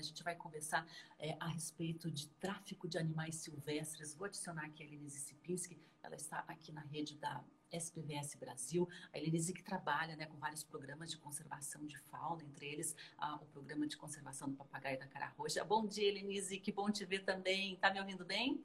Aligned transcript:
A 0.00 0.02
gente 0.02 0.22
vai 0.22 0.34
conversar 0.34 0.86
é, 1.18 1.36
a 1.38 1.46
respeito 1.46 2.10
de 2.10 2.26
tráfico 2.26 2.88
de 2.88 2.96
animais 2.96 3.34
silvestres. 3.36 4.14
Vou 4.14 4.24
adicionar 4.24 4.64
aqui 4.64 4.82
a 4.82 4.86
Elenise 4.86 5.20
Sipinski, 5.20 5.78
ela 6.02 6.16
está 6.16 6.42
aqui 6.48 6.72
na 6.72 6.80
rede 6.80 7.16
da 7.16 7.44
SPVS 7.70 8.34
Brasil, 8.36 8.88
a 9.12 9.18
Elenise 9.18 9.52
que 9.52 9.62
trabalha 9.62 10.16
né, 10.16 10.24
com 10.24 10.38
vários 10.38 10.64
programas 10.64 11.10
de 11.10 11.18
conservação 11.18 11.84
de 11.84 11.98
fauna, 11.98 12.42
entre 12.42 12.66
eles 12.66 12.96
ah, 13.18 13.36
o 13.36 13.44
programa 13.44 13.86
de 13.86 13.96
conservação 13.98 14.48
do 14.48 14.56
papagaio 14.56 14.98
da 14.98 15.06
cara 15.06 15.32
roxa. 15.36 15.62
Bom 15.62 15.86
dia, 15.86 16.08
Elenise, 16.08 16.58
que 16.58 16.72
bom 16.72 16.90
te 16.90 17.04
ver 17.04 17.20
também. 17.20 17.76
Tá 17.76 17.92
me 17.92 18.00
ouvindo 18.00 18.24
bem? 18.24 18.64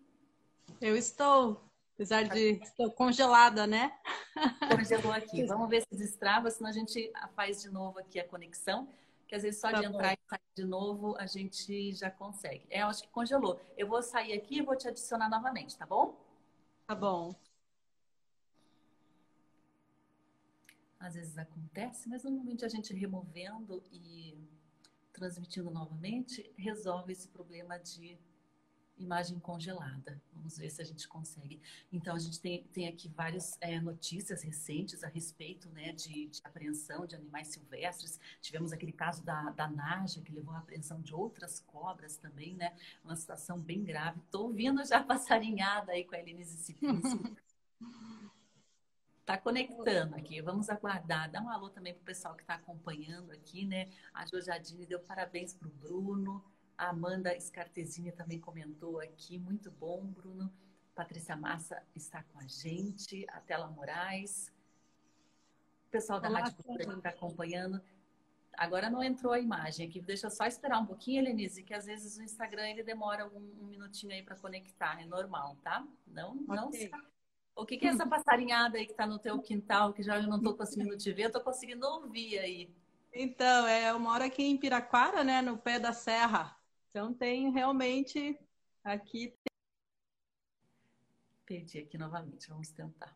Eu 0.79 0.95
estou, 0.95 1.61
apesar 1.95 2.23
de 2.29 2.61
estou 2.63 2.89
congelada, 2.93 3.67
né? 3.67 3.93
Congelou 4.71 5.11
aqui. 5.11 5.43
Vamos 5.45 5.70
ver 5.70 5.81
se 5.81 5.97
destrava, 5.97 6.49
senão 6.49 6.70
a 6.70 6.73
gente 6.73 7.11
faz 7.36 7.61
de 7.61 7.70
novo 7.70 7.99
aqui 7.99 8.21
a 8.21 8.27
conexão, 8.27 8.88
que 9.27 9.35
às 9.35 9.43
vezes 9.43 9.59
só 9.59 9.71
tá 9.71 9.81
de 9.81 9.87
bom. 9.87 9.95
entrar 9.95 10.13
e 10.13 10.17
sair 10.29 10.41
de 10.55 10.65
novo 10.65 11.15
a 11.17 11.25
gente 11.25 11.93
já 11.93 12.11
consegue. 12.11 12.65
É, 12.69 12.81
eu 12.81 12.88
acho 12.88 13.03
que 13.03 13.09
congelou. 13.09 13.59
Eu 13.77 13.88
vou 13.88 14.02
sair 14.02 14.33
aqui 14.33 14.57
e 14.57 14.61
vou 14.61 14.75
te 14.75 14.88
adicionar 14.88 15.29
novamente, 15.29 15.77
tá 15.77 15.85
bom? 15.85 16.16
Tá 16.88 16.93
bom. 16.93 17.35
às 21.05 21.13
vezes 21.13 21.38
acontece, 21.38 22.09
mas 22.09 22.23
normalmente 22.23 22.66
a 22.66 22.67
gente 22.67 22.93
removendo 22.93 23.83
e 23.91 24.35
transmitindo 25.13 25.69
novamente 25.69 26.52
resolve 26.57 27.13
esse 27.13 27.27
problema 27.27 27.77
de 27.77 28.17
imagem 28.98 29.40
congelada. 29.40 30.22
Vamos 30.34 30.58
ver 30.58 30.70
se 30.70 30.81
a 30.81 30.85
gente 30.85 31.08
consegue. 31.08 31.62
Então, 31.91 32.16
a 32.16 32.20
gente 32.20 32.40
tem, 32.40 32.63
tem 32.66 32.88
aqui 32.88 33.09
várias 33.09 33.58
é, 33.62 33.80
notícias 33.80 34.44
recentes 34.44 35.03
a 35.03 35.08
respeito 35.08 35.70
né, 35.70 35.91
de, 35.91 36.27
de, 36.27 36.41
apreensão 36.44 37.05
de 37.05 37.16
animais 37.16 37.48
silvestres. 37.48 38.20
Tivemos 38.41 38.72
aquele 38.72 38.91
caso 38.91 39.23
da, 39.23 39.50
da 39.52 39.67
Naja, 39.67 40.22
que 40.22 40.31
levou 40.31 40.53
à 40.53 40.59
apreensão 40.59 41.02
de 41.02 41.13
outras 41.13 41.59
cobras 41.59 42.17
também, 42.17 42.53
né? 42.55 42.73
Uma 43.03 43.16
situação 43.16 43.59
bem 43.59 43.84
grave. 43.84 44.20
Estou 44.20 44.48
ouvindo 44.48 44.84
já 44.86 45.03
passarinhada 45.03 45.91
aí 45.91 46.03
com 46.03 46.16
a 46.16 46.19
Elenise 46.19 46.58
Cipinski. 46.58 47.36
Está 49.25 49.39
conectando 49.39 50.16
aqui, 50.16 50.39
vamos 50.39 50.69
aguardar. 50.69 51.31
Dá 51.31 51.41
um 51.41 51.50
alô 51.50 51.67
também 51.67 51.95
para 51.95 52.02
o 52.03 52.06
pessoal 52.06 52.36
que 52.36 52.44
está 52.44 52.53
acompanhando 52.53 53.31
aqui, 53.31 53.66
né? 53.66 53.89
A 54.14 54.23
Jojadine 54.23 54.86
deu 54.86 55.00
parabéns 55.00 55.52
para 55.52 55.67
o 55.67 55.72
Bruno. 55.72 56.45
A 56.78 56.90
Amanda 56.90 57.38
Scartesini 57.40 58.12
também 58.12 58.40
comentou 58.40 59.00
aqui. 59.00 59.38
Muito 59.40 59.72
bom, 59.72 60.06
Bruno. 60.06 60.52
Patrícia 60.94 61.36
Massa 61.36 61.81
está 61.95 62.23
com 62.23 62.40
a 62.40 62.48
gente. 62.48 63.26
A 63.30 63.40
Tela 63.40 63.68
Moraes. 63.68 64.52
O 65.88 65.92
pessoal 65.92 66.20
da 66.20 66.30
Olá, 66.30 66.40
Rádio 66.40 66.56
Cultura 66.58 66.86
que 66.86 66.98
está 66.98 67.09
acompanhando. 67.09 67.81
Agora 68.58 68.90
não 68.90 69.03
entrou 69.03 69.34
a 69.34 69.40
imagem 69.40 69.88
aqui. 69.88 70.02
Deixa 70.02 70.28
eu 70.28 70.31
só 70.31 70.46
esperar 70.46 70.80
um 70.80 70.86
pouquinho, 70.86 71.22
Helenise, 71.22 71.64
que 71.64 71.73
às 71.73 71.86
vezes 71.86 72.18
o 72.18 72.23
Instagram 72.23 72.70
ele 72.70 72.84
demora 72.84 73.28
um, 73.28 73.62
um 73.62 73.66
minutinho 73.68 74.14
aí 74.14 74.23
para 74.23 74.36
conectar. 74.36 75.02
É 75.02 75.06
normal, 75.06 75.58
tá? 75.64 75.86
Não, 76.08 76.31
okay. 76.48 76.90
não 76.90 77.16
o 77.56 77.66
que, 77.66 77.78
que 77.78 77.88
é 77.88 77.90
essa 77.90 78.06
passarinhada 78.06 78.78
aí 78.78 78.86
que 78.86 78.92
está 78.92 79.08
no 79.08 79.18
teu 79.18 79.40
quintal, 79.40 79.94
que 79.94 80.03
já 80.03 80.18
eu 80.18 80.28
não 80.28 80.38
estou 80.38 80.56
conseguindo 80.56 80.98
te 80.98 81.12
ver, 81.14 81.23
eu 81.23 81.28
estou 81.28 81.42
conseguindo 81.42 81.88
ouvir 81.88 82.38
aí. 82.38 82.70
Então, 83.14 83.66
é, 83.66 83.90
eu 83.90 83.98
moro 83.98 84.26
aqui 84.26 84.44
em 84.44 84.58
Piraquara, 84.58 85.23
né, 85.23 85.42
no 85.42 85.58
pé 85.58 85.80
da 85.80 85.94
serra. 85.94 86.53
Então 86.95 87.13
tem 87.13 87.51
realmente 87.51 88.39
aqui. 88.81 89.35
Perdi 91.45 91.79
aqui 91.79 91.97
novamente, 91.97 92.47
vamos 92.47 92.71
tentar. 92.71 93.13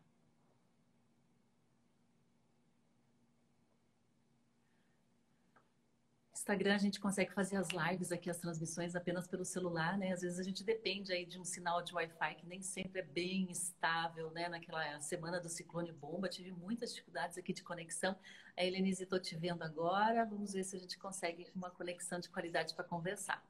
Instagram 6.34 6.74
a 6.74 6.78
gente 6.78 7.00
consegue 7.00 7.32
fazer 7.32 7.56
as 7.56 7.68
lives 7.70 8.12
aqui, 8.12 8.28
as 8.28 8.36
transmissões 8.36 8.94
apenas 8.94 9.26
pelo 9.26 9.46
celular, 9.46 9.96
né? 9.96 10.12
Às 10.12 10.20
vezes 10.20 10.38
a 10.38 10.42
gente 10.42 10.62
depende 10.62 11.10
aí 11.10 11.24
de 11.24 11.40
um 11.40 11.44
sinal 11.44 11.80
de 11.80 11.94
Wi-Fi 11.94 12.34
que 12.34 12.46
nem 12.46 12.60
sempre 12.60 13.00
é 13.00 13.02
bem 13.02 13.50
estável, 13.50 14.30
né? 14.32 14.46
Naquela 14.50 15.00
semana 15.00 15.40
do 15.40 15.48
ciclone 15.48 15.90
bomba, 15.90 16.28
tive 16.28 16.52
muitas 16.52 16.90
dificuldades 16.90 17.38
aqui 17.38 17.54
de 17.54 17.62
conexão. 17.62 18.14
A 18.58 18.62
Helenise, 18.62 19.04
estou 19.04 19.18
te 19.18 19.34
vendo 19.36 19.62
agora. 19.62 20.26
Vamos 20.26 20.52
ver 20.52 20.64
se 20.64 20.76
a 20.76 20.78
gente 20.78 20.98
consegue 20.98 21.50
uma 21.54 21.70
conexão 21.70 22.20
de 22.20 22.28
qualidade 22.28 22.74
para 22.74 22.84
conversar. 22.84 23.42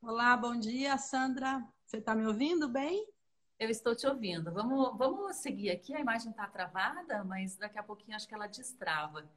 Olá, 0.00 0.36
bom 0.36 0.56
dia, 0.56 0.96
Sandra. 0.96 1.66
Você 1.84 1.96
está 1.96 2.14
me 2.14 2.24
ouvindo 2.24 2.68
bem? 2.68 3.04
Eu 3.58 3.68
estou 3.68 3.96
te 3.96 4.06
ouvindo. 4.06 4.52
Vamos, 4.52 4.96
vamos 4.96 5.36
seguir 5.36 5.70
aqui. 5.70 5.92
A 5.92 6.00
imagem 6.00 6.30
está 6.30 6.46
travada, 6.46 7.24
mas 7.24 7.56
daqui 7.56 7.78
a 7.78 7.82
pouquinho 7.82 8.16
acho 8.16 8.26
que 8.28 8.34
ela 8.34 8.46
destrava. 8.46 9.28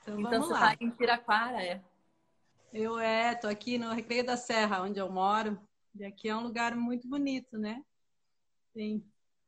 Então, 0.00 0.18
então 0.18 0.42
você 0.42 0.54
está 0.54 0.74
em 0.80 0.90
Piraquara, 0.90 1.62
é? 1.62 1.82
Eu 2.72 2.98
é, 2.98 3.34
tô 3.34 3.46
aqui 3.46 3.76
no 3.76 3.92
Recreio 3.92 4.24
da 4.24 4.38
Serra, 4.38 4.82
onde 4.82 4.98
eu 4.98 5.12
moro. 5.12 5.60
E 5.94 6.04
aqui 6.04 6.30
é 6.30 6.36
um 6.36 6.42
lugar 6.42 6.74
muito 6.74 7.06
bonito, 7.06 7.58
né? 7.58 7.84
Tem 8.72 9.04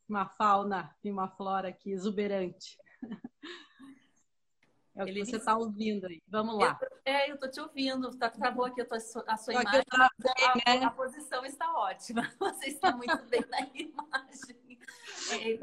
uma 0.06 0.28
fauna 0.28 0.94
e 1.02 1.10
uma 1.10 1.28
flora 1.28 1.68
aqui 1.68 1.91
exuberante. 1.91 2.78
É 4.94 5.03
o 5.03 5.04
que 5.04 5.10
Ele 5.10 5.25
você 5.25 5.36
está 5.36 5.56
ouvindo 5.56 6.06
aí. 6.06 6.22
Vamos 6.28 6.58
lá. 6.58 6.78
Eu, 6.80 7.12
é, 7.12 7.30
eu 7.30 7.38
tô 7.38 7.48
te 7.48 7.60
ouvindo. 7.60 8.10
Tá, 8.16 8.28
travou 8.28 8.66
aqui 8.66 8.82
a, 8.82 8.84
tua, 8.84 8.98
a 8.98 9.36
sua 9.36 9.54
imagem. 9.54 9.82
Travei, 9.84 10.62
a, 10.66 10.78
né? 10.78 10.84
a, 10.84 10.91
posição 10.91 11.44
está 11.44 11.72
ótima. 11.72 12.30
Você 12.38 12.66
está 12.66 12.94
muito 12.94 13.22
bem 13.26 13.44
na 13.48 13.60
imagem. 13.75 14.78
É, 15.30 15.56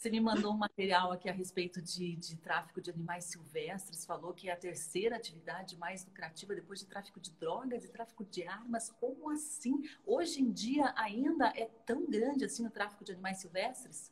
você 0.00 0.08
me 0.08 0.18
mandou 0.18 0.54
um 0.54 0.56
material 0.56 1.12
aqui 1.12 1.28
a 1.28 1.32
respeito 1.32 1.82
de, 1.82 2.16
de 2.16 2.34
tráfico 2.38 2.80
de 2.80 2.90
animais 2.90 3.24
silvestres, 3.26 4.06
falou 4.06 4.32
que 4.32 4.48
é 4.48 4.52
a 4.52 4.56
terceira 4.56 5.16
atividade 5.16 5.76
mais 5.76 6.06
lucrativa 6.06 6.54
depois 6.54 6.80
de 6.80 6.86
tráfico 6.86 7.20
de 7.20 7.30
drogas 7.32 7.84
e 7.84 7.88
tráfico 7.88 8.24
de 8.24 8.46
armas. 8.46 8.90
Como 8.98 9.28
assim? 9.28 9.82
Hoje 10.06 10.40
em 10.40 10.50
dia 10.50 10.94
ainda 10.96 11.52
é 11.54 11.66
tão 11.84 12.08
grande 12.08 12.46
assim 12.46 12.66
o 12.66 12.70
tráfico 12.70 13.04
de 13.04 13.12
animais 13.12 13.40
silvestres? 13.40 14.10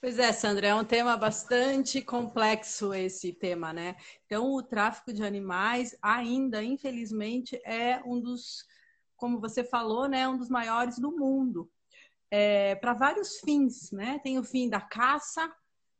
Pois 0.00 0.18
é, 0.18 0.30
Sandra, 0.32 0.68
é 0.68 0.74
um 0.74 0.84
tema 0.84 1.16
bastante 1.16 2.02
complexo 2.02 2.92
esse 2.92 3.32
tema, 3.32 3.72
né? 3.72 3.96
Então, 4.26 4.52
o 4.52 4.62
tráfico 4.62 5.12
de 5.12 5.24
animais 5.24 5.96
ainda, 6.02 6.62
infelizmente, 6.62 7.60
é 7.64 8.02
um 8.04 8.20
dos, 8.20 8.64
como 9.16 9.40
você 9.40 9.64
falou, 9.64 10.06
né, 10.06 10.28
um 10.28 10.36
dos 10.36 10.50
maiores 10.50 10.98
do 10.98 11.10
mundo 11.10 11.70
é, 12.30 12.74
para 12.76 12.92
vários 12.92 13.40
fins, 13.40 13.90
né? 13.90 14.18
Tem 14.22 14.38
o 14.38 14.44
fim 14.44 14.68
da 14.68 14.80
caça, 14.80 15.50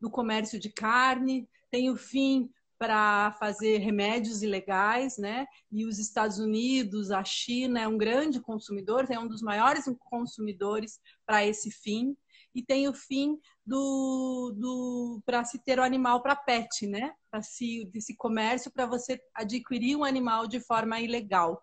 do 0.00 0.10
comércio 0.10 0.58
de 0.60 0.70
carne, 0.70 1.48
tem 1.70 1.90
o 1.90 1.96
fim 1.96 2.50
para 2.78 3.32
fazer 3.32 3.78
remédios 3.78 4.42
ilegais, 4.42 5.16
né? 5.16 5.46
E 5.72 5.86
os 5.86 5.98
Estados 5.98 6.38
Unidos, 6.38 7.10
a 7.10 7.24
China 7.24 7.80
é 7.80 7.88
um 7.88 7.96
grande 7.96 8.40
consumidor, 8.40 9.06
é 9.10 9.18
um 9.18 9.26
dos 9.26 9.40
maiores 9.40 9.86
consumidores 9.98 11.00
para 11.24 11.46
esse 11.46 11.70
fim. 11.70 12.14
E 12.56 12.64
tem 12.64 12.88
o 12.88 12.94
fim 12.94 13.38
do, 13.64 14.52
do 14.56 15.22
para 15.26 15.44
se 15.44 15.62
ter 15.62 15.78
o 15.78 15.82
animal 15.82 16.22
para 16.22 16.34
pet, 16.34 16.86
né? 16.86 17.12
Para 17.30 17.42
se 17.42 17.84
desse 17.92 18.16
comércio 18.16 18.72
para 18.72 18.86
você 18.86 19.20
adquirir 19.34 19.94
um 19.94 20.04
animal 20.04 20.46
de 20.46 20.58
forma 20.58 20.98
ilegal. 20.98 21.62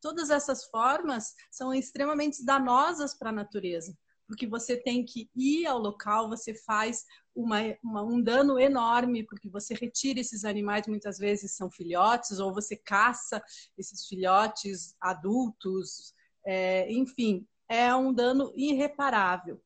Todas 0.00 0.30
essas 0.30 0.64
formas 0.66 1.32
são 1.48 1.72
extremamente 1.72 2.44
danosas 2.44 3.16
para 3.16 3.30
a 3.30 3.32
natureza 3.32 3.96
porque 4.32 4.46
você 4.46 4.78
tem 4.78 5.04
que 5.04 5.28
ir 5.36 5.66
ao 5.66 5.78
local, 5.78 6.28
você 6.28 6.54
faz 6.54 7.04
uma, 7.34 7.58
uma, 7.82 8.02
um 8.02 8.18
dano 8.20 8.58
enorme, 8.58 9.26
porque 9.26 9.46
você 9.48 9.74
retira 9.74 10.20
esses 10.20 10.44
animais, 10.44 10.86
muitas 10.86 11.18
vezes 11.18 11.54
são 11.54 11.70
filhotes, 11.70 12.38
ou 12.38 12.52
você 12.52 12.74
caça 12.74 13.42
esses 13.76 14.06
filhotes 14.06 14.96
adultos, 14.98 16.14
é, 16.46 16.90
enfim, 16.90 17.46
é 17.68 17.94
um 17.94 18.10
dano 18.10 18.50
irreparável. 18.56 19.60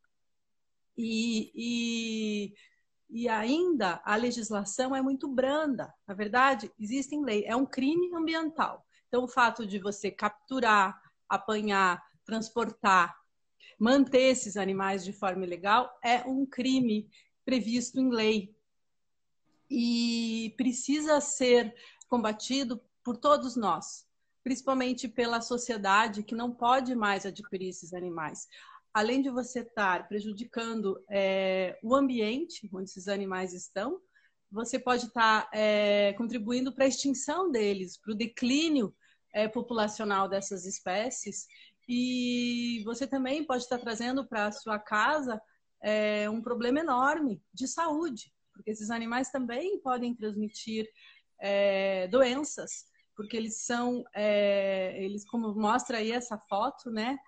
E, 0.97 1.53
e, 1.55 2.55
e 3.11 3.29
ainda 3.29 4.01
a 4.05 4.17
legislação 4.17 4.95
é 4.95 5.03
muito 5.03 5.29
branda. 5.29 5.93
Na 6.07 6.15
verdade, 6.15 6.71
existem 6.79 7.25
leis, 7.25 7.45
é 7.47 7.55
um 7.55 7.67
crime 7.67 8.15
ambiental. 8.15 8.87
Então, 9.09 9.25
o 9.25 9.29
fato 9.29 9.67
de 9.67 9.79
você 9.79 10.11
capturar, 10.11 11.01
apanhar, 11.29 12.03
transportar, 12.25 13.17
manter 13.79 14.31
esses 14.31 14.57
animais 14.57 15.05
de 15.05 15.13
forma 15.13 15.45
ilegal 15.45 15.97
é 16.03 16.23
um 16.27 16.45
crime 16.47 17.09
previsto 17.45 18.01
em 18.01 18.11
lei 18.11 18.57
e 19.71 20.55
precisa 20.57 21.21
ser 21.21 21.75
combatido 22.09 22.81
por 23.03 23.17
todos 23.17 23.57
nós, 23.57 24.07
principalmente 24.43 25.09
pela 25.09 25.41
sociedade 25.41 26.23
que 26.23 26.35
não 26.35 26.53
pode 26.53 26.95
mais 26.95 27.27
adquirir 27.27 27.69
esses 27.69 27.93
animais. 27.93 28.49
Além 28.97 29.21
de 29.21 29.29
você 29.29 29.61
estar 29.61 30.09
prejudicando 30.09 30.99
é, 31.11 31.79
o 31.83 31.95
ambiente 31.95 32.67
onde 32.73 32.89
esses 32.89 33.09
animais 33.09 33.53
estão, 33.53 34.01
você 34.51 34.79
pode 34.79 35.05
estar 35.05 35.51
é, 35.53 36.15
contribuindo 36.15 36.75
para 36.75 36.87
a 36.87 36.89
extinção 36.89 37.51
deles, 37.51 37.99
para 37.99 38.15
o 38.15 38.17
declínio 38.17 38.97
é, 39.35 39.47
populacional 39.49 40.31
dessas 40.31 40.65
espécies 40.65 41.47
e 41.87 42.81
você 42.87 43.07
também 43.07 43.45
pode 43.45 43.65
estar 43.65 43.79
trazendo 43.79 44.27
para 44.27 44.47
a 44.47 44.53
sua 44.53 44.79
casa 44.79 45.39
é, 45.83 46.31
um 46.31 46.41
problema 46.41 46.81
enorme 46.81 47.43
de 47.53 47.69
saúde, 47.69 48.33
porque 48.55 48.71
esses 48.71 48.89
animais 48.89 49.31
também 49.31 49.79
podem 49.79 50.15
transmitir 50.15 50.89
é, 51.39 52.09
doenças. 52.09 52.87
porque 53.15 53.37
eles 53.37 53.63
são, 53.63 54.05
é, 54.15 55.05
eles 55.05 55.29
como 55.29 55.55
mostra 55.55 55.99
aí 55.99 56.13
essa 56.13 56.39
foto, 56.49 56.91
né? 56.91 57.19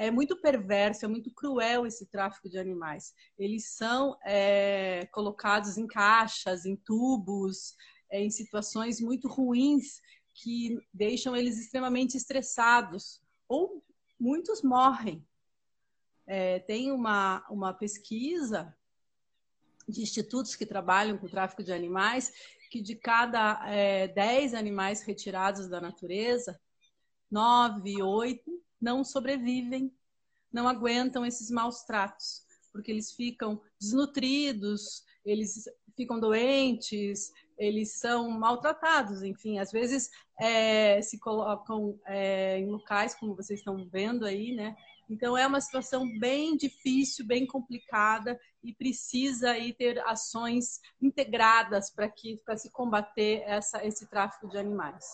É 0.00 0.12
muito 0.12 0.40
perverso, 0.40 1.04
é 1.04 1.08
muito 1.08 1.28
cruel 1.32 1.84
esse 1.84 2.06
tráfico 2.06 2.48
de 2.48 2.56
animais. 2.56 3.12
Eles 3.36 3.70
são 3.74 4.16
é, 4.24 5.06
colocados 5.06 5.76
em 5.76 5.88
caixas, 5.88 6.64
em 6.64 6.76
tubos, 6.76 7.74
é, 8.08 8.22
em 8.22 8.30
situações 8.30 9.00
muito 9.00 9.26
ruins 9.26 10.00
que 10.34 10.78
deixam 10.94 11.34
eles 11.34 11.58
extremamente 11.58 12.16
estressados. 12.16 13.20
Ou 13.48 13.84
muitos 14.20 14.62
morrem. 14.62 15.26
É, 16.28 16.60
tem 16.60 16.92
uma, 16.92 17.44
uma 17.50 17.74
pesquisa 17.74 18.72
de 19.88 20.00
institutos 20.00 20.54
que 20.54 20.64
trabalham 20.64 21.18
com 21.18 21.26
o 21.26 21.30
tráfico 21.30 21.64
de 21.64 21.72
animais 21.72 22.32
que 22.70 22.80
de 22.80 22.94
cada 22.94 23.66
é, 23.68 24.06
10 24.06 24.54
animais 24.54 25.02
retirados 25.02 25.68
da 25.68 25.80
natureza, 25.80 26.60
nove, 27.30 28.00
oito 28.02 28.57
não 28.80 29.04
sobrevivem, 29.04 29.92
não 30.52 30.68
aguentam 30.68 31.24
esses 31.24 31.50
maus 31.50 31.82
tratos, 31.84 32.42
porque 32.72 32.90
eles 32.90 33.12
ficam 33.12 33.60
desnutridos, 33.80 35.04
eles 35.24 35.64
ficam 35.96 36.18
doentes, 36.20 37.32
eles 37.58 37.98
são 37.98 38.30
maltratados, 38.30 39.22
enfim, 39.22 39.58
às 39.58 39.72
vezes 39.72 40.08
é, 40.38 41.02
se 41.02 41.18
colocam 41.18 41.98
é, 42.06 42.58
em 42.58 42.70
locais 42.70 43.14
como 43.14 43.34
vocês 43.34 43.58
estão 43.58 43.84
vendo 43.90 44.24
aí, 44.24 44.52
né? 44.52 44.76
Então 45.10 45.36
é 45.36 45.46
uma 45.46 45.60
situação 45.60 46.06
bem 46.18 46.56
difícil, 46.56 47.26
bem 47.26 47.46
complicada 47.46 48.38
e 48.62 48.74
precisa 48.74 49.50
aí 49.52 49.72
ter 49.72 49.98
ações 50.06 50.80
integradas 51.00 51.90
para 51.90 52.08
que 52.08 52.36
para 52.44 52.56
se 52.56 52.70
combater 52.70 53.42
essa, 53.46 53.84
esse 53.84 54.06
tráfico 54.06 54.48
de 54.48 54.58
animais. 54.58 55.06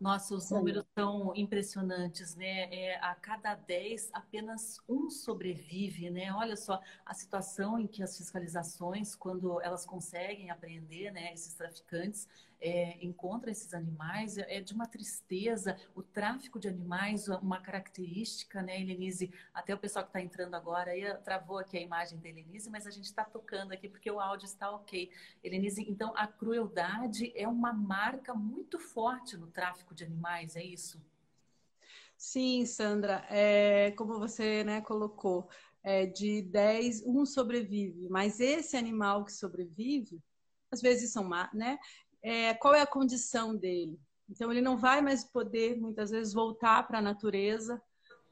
Nossa, 0.00 0.32
os 0.32 0.48
números 0.48 0.84
são 0.96 1.32
impressionantes, 1.34 2.36
né? 2.36 2.72
É, 2.72 2.98
a 3.02 3.16
cada 3.16 3.56
10, 3.56 4.10
apenas 4.12 4.80
um 4.88 5.10
sobrevive, 5.10 6.08
né? 6.08 6.32
Olha 6.32 6.56
só 6.56 6.80
a 7.04 7.12
situação 7.14 7.80
em 7.80 7.86
que 7.88 8.00
as 8.00 8.16
fiscalizações, 8.16 9.16
quando 9.16 9.60
elas 9.60 9.84
conseguem 9.84 10.50
apreender 10.50 11.12
né, 11.12 11.32
esses 11.32 11.52
traficantes, 11.54 12.28
é, 12.60 12.98
encontra 13.04 13.50
esses 13.50 13.72
animais, 13.72 14.38
é, 14.38 14.56
é 14.56 14.60
de 14.60 14.72
uma 14.72 14.86
tristeza. 14.86 15.76
O 15.94 16.02
tráfico 16.02 16.58
de 16.58 16.68
animais, 16.68 17.28
uma 17.28 17.60
característica, 17.60 18.62
né, 18.62 18.80
Helenise? 18.80 19.32
Até 19.52 19.74
o 19.74 19.78
pessoal 19.78 20.04
que 20.04 20.10
está 20.10 20.20
entrando 20.20 20.54
agora 20.54 20.90
aí 20.90 21.02
travou 21.24 21.58
aqui 21.58 21.78
a 21.78 21.80
imagem 21.80 22.18
da 22.18 22.28
Helenise, 22.28 22.70
mas 22.70 22.86
a 22.86 22.90
gente 22.90 23.04
está 23.04 23.24
tocando 23.24 23.72
aqui 23.72 23.88
porque 23.88 24.10
o 24.10 24.20
áudio 24.20 24.46
está 24.46 24.70
ok. 24.70 25.10
Helenise, 25.42 25.84
então 25.88 26.12
a 26.16 26.26
crueldade 26.26 27.32
é 27.34 27.46
uma 27.46 27.72
marca 27.72 28.34
muito 28.34 28.78
forte 28.78 29.36
no 29.36 29.46
tráfico 29.46 29.94
de 29.94 30.04
animais, 30.04 30.56
é 30.56 30.64
isso? 30.64 31.00
Sim, 32.16 32.66
Sandra, 32.66 33.24
é, 33.30 33.92
como 33.92 34.18
você 34.18 34.64
né, 34.64 34.80
colocou, 34.80 35.48
é, 35.84 36.04
de 36.04 36.42
10, 36.42 37.04
um 37.06 37.24
sobrevive, 37.24 38.08
mas 38.08 38.40
esse 38.40 38.76
animal 38.76 39.24
que 39.24 39.32
sobrevive, 39.32 40.20
às 40.70 40.82
vezes 40.82 41.12
são, 41.12 41.28
né, 41.54 41.78
é, 42.28 42.52
qual 42.52 42.74
é 42.74 42.82
a 42.82 42.86
condição 42.86 43.56
dele. 43.56 43.98
Então, 44.28 44.52
ele 44.52 44.60
não 44.60 44.76
vai 44.76 45.00
mais 45.00 45.24
poder, 45.24 45.80
muitas 45.80 46.10
vezes, 46.10 46.34
voltar 46.34 46.86
para 46.86 46.98
a 46.98 47.02
natureza, 47.02 47.80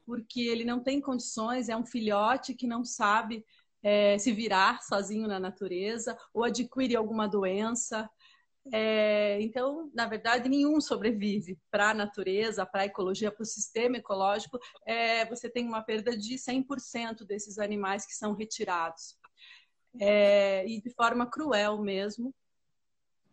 porque 0.05 0.41
ele 0.41 0.63
não 0.63 0.83
tem 0.83 1.01
condições, 1.01 1.67
é 1.67 1.75
um 1.75 1.85
filhote 1.85 2.53
que 2.53 2.67
não 2.67 2.85
sabe 2.85 3.43
é, 3.81 4.15
se 4.19 4.31
virar 4.31 4.83
sozinho 4.83 5.27
na 5.27 5.39
natureza, 5.39 6.15
ou 6.31 6.43
adquire 6.43 6.95
alguma 6.95 7.27
doença. 7.27 8.07
É, 8.71 9.41
então, 9.41 9.89
na 9.95 10.05
verdade, 10.05 10.47
nenhum 10.47 10.79
sobrevive 10.79 11.57
para 11.71 11.89
a 11.89 11.95
natureza, 11.95 12.67
para 12.67 12.81
a 12.83 12.85
ecologia, 12.85 13.31
para 13.31 13.41
o 13.41 13.47
sistema 13.47 13.97
ecológico. 13.97 14.59
É, 14.85 15.25
você 15.25 15.49
tem 15.49 15.67
uma 15.67 15.81
perda 15.81 16.15
de 16.15 16.37
100% 16.37 17.25
desses 17.25 17.57
animais 17.57 18.05
que 18.05 18.13
são 18.13 18.35
retirados. 18.35 19.17
É, 19.99 20.67
e 20.67 20.79
de 20.79 20.91
forma 20.91 21.25
cruel 21.25 21.81
mesmo, 21.81 22.31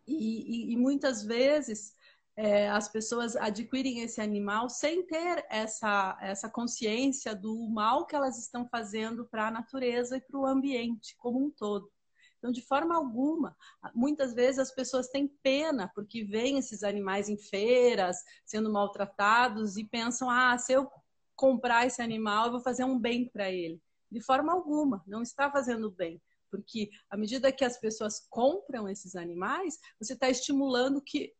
e, 0.07 0.71
e, 0.71 0.73
e 0.73 0.77
muitas 0.77 1.23
vezes 1.23 1.93
é, 2.37 2.69
as 2.69 2.89
pessoas 2.89 3.35
adquirem 3.35 4.01
esse 4.01 4.19
animal 4.19 4.69
sem 4.69 5.05
ter 5.05 5.45
essa, 5.49 6.17
essa 6.21 6.49
consciência 6.49 7.33
do 7.33 7.67
mal 7.69 8.05
que 8.05 8.15
elas 8.15 8.37
estão 8.37 8.67
fazendo 8.67 9.25
para 9.25 9.47
a 9.47 9.51
natureza 9.51 10.17
e 10.17 10.21
para 10.21 10.37
o 10.37 10.45
ambiente 10.45 11.15
como 11.17 11.43
um 11.43 11.49
todo. 11.49 11.89
Então, 12.37 12.51
de 12.51 12.61
forma 12.61 12.95
alguma, 12.95 13.55
muitas 13.93 14.33
vezes 14.33 14.59
as 14.59 14.71
pessoas 14.71 15.07
têm 15.07 15.27
pena 15.41 15.91
porque 15.95 16.23
veem 16.23 16.59
esses 16.59 16.83
animais 16.83 17.29
em 17.29 17.37
feiras 17.37 18.17
sendo 18.45 18.71
maltratados 18.71 19.77
e 19.77 19.83
pensam: 19.83 20.29
ah, 20.29 20.55
se 20.57 20.73
eu 20.73 20.87
comprar 21.35 21.87
esse 21.87 22.01
animal, 22.01 22.45
eu 22.45 22.51
vou 22.51 22.61
fazer 22.61 22.83
um 22.83 22.99
bem 22.99 23.27
para 23.29 23.49
ele. 23.49 23.81
De 24.11 24.21
forma 24.21 24.53
alguma, 24.53 25.03
não 25.07 25.21
está 25.21 25.49
fazendo 25.49 25.89
bem 25.89 26.21
porque 26.55 26.89
à 27.09 27.17
medida 27.17 27.51
que 27.51 27.65
as 27.65 27.77
pessoas 27.79 28.25
compram 28.29 28.87
esses 28.87 29.15
animais, 29.15 29.77
você 29.99 30.13
está 30.13 30.29
estimulando 30.29 31.01
que 31.01 31.33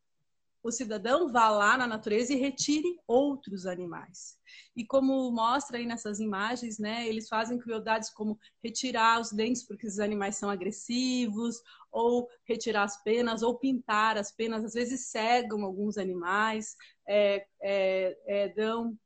o 0.65 0.71
cidadão 0.71 1.31
vá 1.31 1.47
lá 1.49 1.77
na 1.77 1.85
natureza 1.85 2.33
e 2.33 2.37
retire 2.37 2.99
outros 3.07 3.67
animais. 3.67 4.35
E 4.75 4.83
como 4.83 5.31
mostra 5.31 5.77
aí 5.77 5.85
nessas 5.85 6.19
imagens, 6.19 6.79
né, 6.79 7.07
eles 7.07 7.27
fazem 7.29 7.59
crueldades 7.59 8.09
como 8.09 8.39
retirar 8.63 9.21
os 9.21 9.31
dentes 9.31 9.63
porque 9.63 9.85
esses 9.85 9.99
animais 9.99 10.37
são 10.37 10.49
agressivos, 10.49 11.61
ou 11.91 12.27
retirar 12.45 12.83
as 12.83 13.01
penas, 13.03 13.43
ou 13.43 13.59
pintar 13.59 14.17
as 14.17 14.31
penas. 14.31 14.65
Às 14.65 14.73
vezes 14.73 15.05
cegam 15.05 15.63
alguns 15.63 15.99
animais, 15.99 16.75
é, 17.07 17.45
é, 17.61 18.17
é, 18.25 18.49
dão 18.49 18.97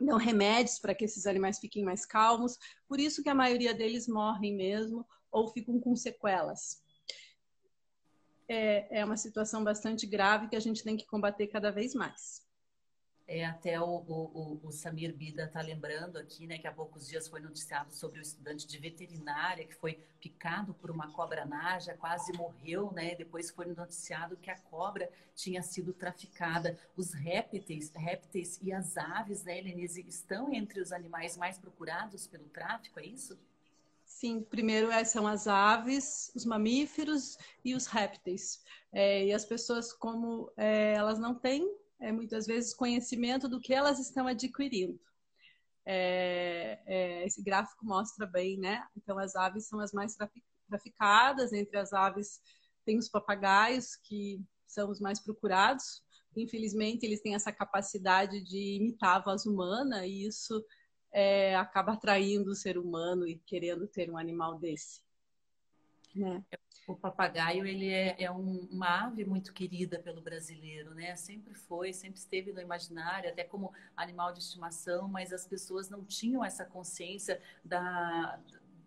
dão 0.00 0.18
remédios 0.18 0.80
para 0.80 0.96
que 0.96 1.04
esses 1.04 1.26
animais 1.26 1.60
fiquem 1.60 1.84
mais 1.84 2.04
calmos. 2.04 2.58
Por 2.88 2.98
isso 2.98 3.22
que 3.22 3.28
a 3.28 3.34
maioria 3.36 3.72
deles 3.72 4.08
morrem 4.08 4.56
mesmo, 4.56 5.06
ou 5.32 5.48
ficam 5.48 5.80
com 5.80 5.96
sequelas. 5.96 6.82
É, 8.48 9.00
é 9.00 9.04
uma 9.04 9.16
situação 9.16 9.64
bastante 9.64 10.06
grave 10.06 10.48
que 10.48 10.56
a 10.56 10.60
gente 10.60 10.84
tem 10.84 10.96
que 10.96 11.06
combater 11.06 11.46
cada 11.46 11.72
vez 11.72 11.94
mais. 11.94 12.42
É, 13.26 13.46
até 13.46 13.80
o, 13.80 13.84
o, 13.84 14.60
o, 14.64 14.72
Samir 14.72 15.14
Bida 15.14 15.44
está 15.44 15.62
lembrando 15.62 16.18
aqui, 16.18 16.46
né, 16.46 16.58
que 16.58 16.66
há 16.66 16.72
poucos 16.72 17.08
dias 17.08 17.28
foi 17.28 17.40
noticiado 17.40 17.94
sobre 17.94 18.18
o 18.18 18.22
estudante 18.22 18.66
de 18.66 18.76
veterinária 18.78 19.64
que 19.64 19.74
foi 19.76 19.94
picado 20.20 20.74
por 20.74 20.90
uma 20.90 21.10
cobra 21.12 21.46
naja, 21.46 21.94
quase 21.94 22.32
morreu, 22.36 22.92
né? 22.92 23.14
Depois 23.14 23.50
foi 23.50 23.66
noticiado 23.66 24.36
que 24.36 24.50
a 24.50 24.58
cobra 24.58 25.10
tinha 25.34 25.62
sido 25.62 25.94
traficada. 25.94 26.78
Os 26.96 27.14
répteis, 27.14 27.90
répteis 27.94 28.58
e 28.60 28.72
as 28.72 28.96
aves, 28.96 29.44
né, 29.44 29.58
Helenise, 29.58 30.04
estão 30.06 30.52
entre 30.52 30.80
os 30.80 30.92
animais 30.92 31.36
mais 31.36 31.58
procurados 31.58 32.26
pelo 32.26 32.48
tráfico, 32.48 32.98
é 32.98 33.06
isso? 33.06 33.38
Sim, 34.14 34.44
primeiro 34.44 34.90
é, 34.90 35.04
são 35.04 35.26
as 35.26 35.48
aves, 35.48 36.30
os 36.36 36.44
mamíferos 36.44 37.36
e 37.64 37.74
os 37.74 37.86
répteis. 37.86 38.62
É, 38.92 39.26
e 39.26 39.32
as 39.32 39.44
pessoas, 39.44 39.92
como 39.92 40.52
é, 40.56 40.92
elas 40.92 41.18
não 41.18 41.34
têm 41.34 41.68
é, 41.98 42.12
muitas 42.12 42.46
vezes 42.46 42.74
conhecimento 42.74 43.48
do 43.48 43.60
que 43.60 43.74
elas 43.74 43.98
estão 43.98 44.28
adquirindo. 44.28 45.00
Esse 47.24 47.42
gráfico 47.42 47.84
mostra 47.84 48.24
bem, 48.24 48.58
né? 48.58 48.86
Então, 48.96 49.18
as 49.18 49.34
aves 49.34 49.66
são 49.66 49.80
as 49.80 49.92
mais 49.92 50.16
traficadas. 50.68 51.52
Entre 51.52 51.76
as 51.76 51.92
aves, 51.92 52.40
tem 52.84 52.98
os 52.98 53.08
papagaios, 53.08 53.96
que 53.96 54.40
são 54.66 54.88
os 54.90 55.00
mais 55.00 55.18
procurados. 55.20 56.02
Infelizmente, 56.36 57.04
eles 57.04 57.20
têm 57.20 57.34
essa 57.34 57.50
capacidade 57.50 58.40
de 58.44 58.76
imitar 58.76 59.16
a 59.16 59.24
voz 59.24 59.46
humana, 59.46 60.06
e 60.06 60.26
isso 60.26 60.64
é, 61.12 61.54
acaba 61.56 61.92
atraindo 61.92 62.50
o 62.50 62.54
ser 62.54 62.78
humano 62.78 63.26
e 63.26 63.36
querendo 63.36 63.86
ter 63.86 64.10
um 64.10 64.16
animal 64.16 64.58
desse. 64.58 65.02
Né? 66.14 66.42
O 66.86 66.96
papagaio 66.96 67.64
ele 67.64 67.88
é, 67.88 68.16
é 68.24 68.30
um, 68.30 68.68
uma 68.70 69.06
ave 69.06 69.24
muito 69.24 69.52
querida 69.52 69.98
pelo 70.00 70.20
brasileiro, 70.20 70.94
né? 70.94 71.14
Sempre 71.14 71.54
foi, 71.54 71.92
sempre 71.92 72.18
esteve 72.18 72.52
no 72.52 72.60
imaginário, 72.60 73.30
até 73.30 73.44
como 73.44 73.72
animal 73.96 74.32
de 74.32 74.40
estimação, 74.40 75.06
mas 75.06 75.32
as 75.32 75.46
pessoas 75.46 75.88
não 75.88 76.04
tinham 76.04 76.44
essa 76.44 76.64
consciência 76.64 77.40
da, 77.64 78.38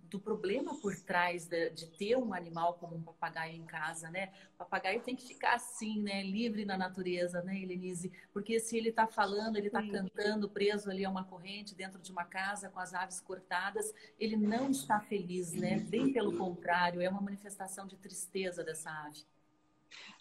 do 0.09 0.19
problema 0.19 0.75
por 0.79 0.95
trás 0.95 1.47
de, 1.47 1.69
de, 1.71 1.87
ter 1.87 2.17
um 2.17 2.33
animal 2.33 2.75
como 2.75 2.95
um 2.95 3.01
papagaio 3.01 3.55
em 3.55 3.65
casa, 3.65 4.09
né? 4.09 4.31
O 4.53 4.57
papagaio 4.57 5.01
tem 5.01 5.15
que 5.15 5.27
ficar 5.27 5.55
assim, 5.55 6.01
né? 6.01 6.23
Livre 6.23 6.65
na 6.65 6.77
natureza, 6.77 7.41
né, 7.41 7.59
Helenise? 7.59 8.11
Porque 8.31 8.59
se 8.59 8.77
ele 8.77 8.89
está 8.89 9.07
falando, 9.07 9.57
ele 9.57 9.67
está 9.67 9.81
cantando, 9.81 10.49
preso 10.49 10.89
ali 10.89 11.05
a 11.05 11.09
uma 11.09 11.23
corrente 11.23 11.75
dentro 11.75 11.99
de 12.01 12.11
uma 12.11 12.23
casa 12.23 12.69
com 12.69 12.79
as 12.79 12.93
aves 12.93 13.19
cortadas, 13.19 13.93
ele 14.19 14.35
não 14.35 14.69
está 14.69 14.99
feliz, 14.99 15.53
né? 15.53 15.79
Bem 15.79 16.11
pelo 16.11 16.37
contrário, 16.37 17.01
é 17.01 17.09
uma 17.09 17.21
manifestação 17.21 17.87
de 17.87 17.97
tristeza 17.97 18.63
dessa 18.63 18.91
ave. 18.91 19.25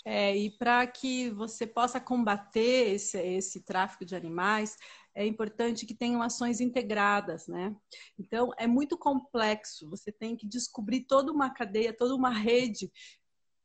É, 0.05 0.37
e 0.37 0.51
para 0.51 0.87
que 0.87 1.31
você 1.31 1.67
possa 1.67 1.99
combater 1.99 2.95
esse, 2.95 3.19
esse 3.19 3.63
tráfico 3.63 4.05
de 4.05 4.15
animais, 4.15 4.77
é 5.15 5.27
importante 5.27 5.87
que 5.87 5.95
tenham 5.95 6.23
ações 6.23 6.61
integradas, 6.61 7.47
né? 7.47 7.75
Então, 8.19 8.51
é 8.59 8.67
muito 8.67 8.99
complexo, 8.99 9.89
você 9.89 10.11
tem 10.11 10.37
que 10.37 10.47
descobrir 10.47 11.03
toda 11.03 11.33
uma 11.33 11.51
cadeia, 11.51 11.97
toda 11.97 12.15
uma 12.15 12.31
rede 12.31 12.91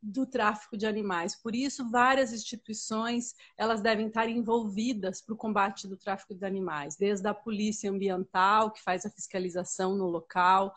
do 0.01 0.25
tráfico 0.25 0.77
de 0.77 0.85
animais. 0.85 1.35
Por 1.35 1.53
isso, 1.53 1.89
várias 1.89 2.31
instituições 2.31 3.33
elas 3.57 3.81
devem 3.81 4.07
estar 4.07 4.29
envolvidas 4.29 5.21
para 5.21 5.33
o 5.33 5.37
combate 5.37 5.87
do 5.87 5.97
tráfico 5.97 6.33
de 6.33 6.45
animais, 6.45 6.95
desde 6.95 7.27
a 7.27 7.33
polícia 7.33 7.91
ambiental 7.91 8.71
que 8.71 8.81
faz 8.81 9.05
a 9.05 9.09
fiscalização 9.09 9.97
no 9.97 10.05
local, 10.05 10.73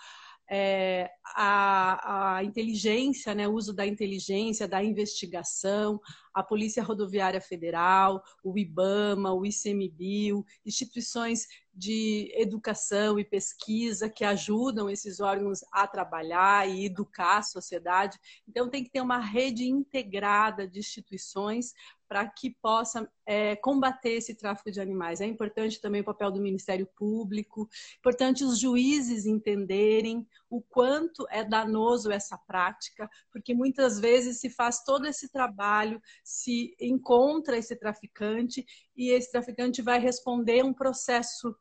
é, 0.51 1.11
a, 1.35 2.37
a, 2.37 2.45
inteligência, 2.45 3.35
né, 3.35 3.49
o 3.49 3.55
uso 3.55 3.73
da 3.73 3.87
inteligência, 3.87 4.69
da 4.69 4.83
investigação, 4.83 6.01
a 6.35 6.43
Polícia 6.43 6.83
Rodoviária 6.83 7.41
Federal, 7.41 8.23
o 8.43 8.59
IBAMA, 8.59 9.33
o 9.33 9.45
ICMBio, 9.45 10.45
instituições 10.65 11.47
de 11.75 12.31
educação 12.37 13.19
e 13.19 13.25
pesquisa 13.25 14.09
que 14.09 14.25
ajudam 14.25 14.91
esses 14.91 15.21
órgãos 15.21 15.61
a 15.73 15.87
trabalhar 15.87 16.69
e 16.69 16.85
educar 16.85 17.39
a 17.39 17.43
sociedade. 17.43 18.19
Então, 18.47 18.69
tem 18.69 18.85
que 18.85 18.91
ter 18.91 19.01
uma 19.01 19.19
rede 19.19 19.65
integrada 19.65 20.69
de 20.69 20.81
instituições 20.81 21.73
para 22.13 22.29
que 22.29 22.51
possa 22.51 23.11
é, 23.25 23.57
combater 23.57 24.11
esse 24.11 24.35
tráfico 24.35 24.71
de 24.71 24.83
animais. 24.83 25.23
É 25.23 25.25
importante 25.25 25.81
também 25.81 26.03
o 26.03 26.05
papel 26.05 26.31
do 26.31 26.43
Ministério 26.43 26.87
Público, 26.95 27.67
importante 27.99 28.45
os 28.45 28.59
juízes 28.59 29.25
entenderem 29.25 30.29
o 30.51 30.61
quanto 30.61 31.27
é 31.31 31.43
danoso 31.43 32.13
essa 32.13 32.37
prática, 32.37 33.09
porque 33.33 33.55
muitas 33.55 33.99
vezes 33.99 34.41
se 34.41 34.51
faz 34.51 34.85
todo 34.85 35.07
esse 35.07 35.33
trabalho, 35.33 36.03
se 36.23 36.75
encontra 36.81 37.57
esse 37.57 37.77
traficante 37.77 38.65
e 38.97 39.11
esse 39.11 39.31
traficante 39.31 39.83
vai 39.83 39.99
responder 39.99 40.65
um 40.65 40.73
processo 40.73 41.55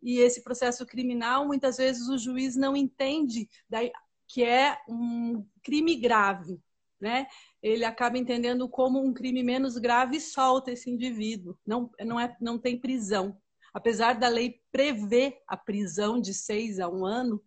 e 0.00 0.20
esse 0.20 0.42
processo 0.42 0.86
criminal 0.86 1.46
muitas 1.46 1.76
vezes 1.76 2.08
o 2.08 2.18
juiz 2.18 2.54
não 2.54 2.76
entende 2.76 3.48
que 4.28 4.44
é 4.44 4.78
um 4.88 5.44
crime 5.62 5.96
grave, 5.96 6.60
né? 7.00 7.26
ele 7.62 7.84
acaba 7.84 8.18
entendendo 8.18 8.68
como 8.68 9.00
um 9.00 9.12
crime 9.12 9.42
menos 9.42 9.76
grave 9.78 10.18
e 10.18 10.20
solta 10.20 10.70
esse 10.70 10.90
indivíduo. 10.90 11.58
Não, 11.66 11.90
não, 12.00 12.20
é, 12.20 12.36
não 12.40 12.58
tem 12.58 12.78
prisão. 12.78 13.36
Apesar 13.72 14.14
da 14.14 14.28
lei 14.28 14.60
prever 14.70 15.38
a 15.46 15.56
prisão 15.56 16.20
de 16.20 16.32
seis 16.32 16.78
a 16.78 16.88
um 16.88 17.04
ano, 17.04 17.42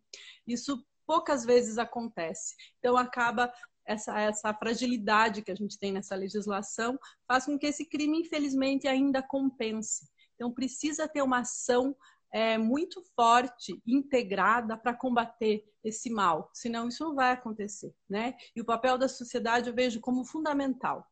isso 0.46 0.86
poucas 1.06 1.44
vezes 1.44 1.78
acontece. 1.78 2.56
Então, 2.80 2.96
acaba 2.96 3.52
essa, 3.86 4.20
essa 4.20 4.54
fragilidade 4.54 5.42
que 5.42 5.52
a 5.52 5.56
gente 5.56 5.78
tem 5.78 5.92
nessa 5.92 6.16
legislação, 6.16 7.00
faz 7.28 7.46
com 7.46 7.58
que 7.58 7.68
esse 7.68 7.86
crime, 7.86 8.20
infelizmente, 8.20 8.88
ainda 8.88 9.22
compense. 9.22 10.10
Então, 10.36 10.52
precisa 10.52 11.08
ter 11.08 11.22
uma 11.22 11.40
ação 11.40 11.96
é, 12.32 12.58
muito 12.58 13.04
forte, 13.16 13.82
integrada 13.86 14.78
para 14.78 14.94
combater 14.94 15.66
esse 15.84 16.10
mal, 16.10 16.50
senão 16.54 16.88
isso 16.88 17.04
não 17.04 17.16
vai 17.16 17.32
acontecer, 17.32 17.94
né? 18.10 18.36
E 18.56 18.62
o 18.62 18.66
papel 18.66 18.98
da 18.98 19.10
sociedade 19.10 19.70
eu 19.70 19.76
vejo 19.76 20.00
como 20.00 20.24
fundamental. 20.24 21.06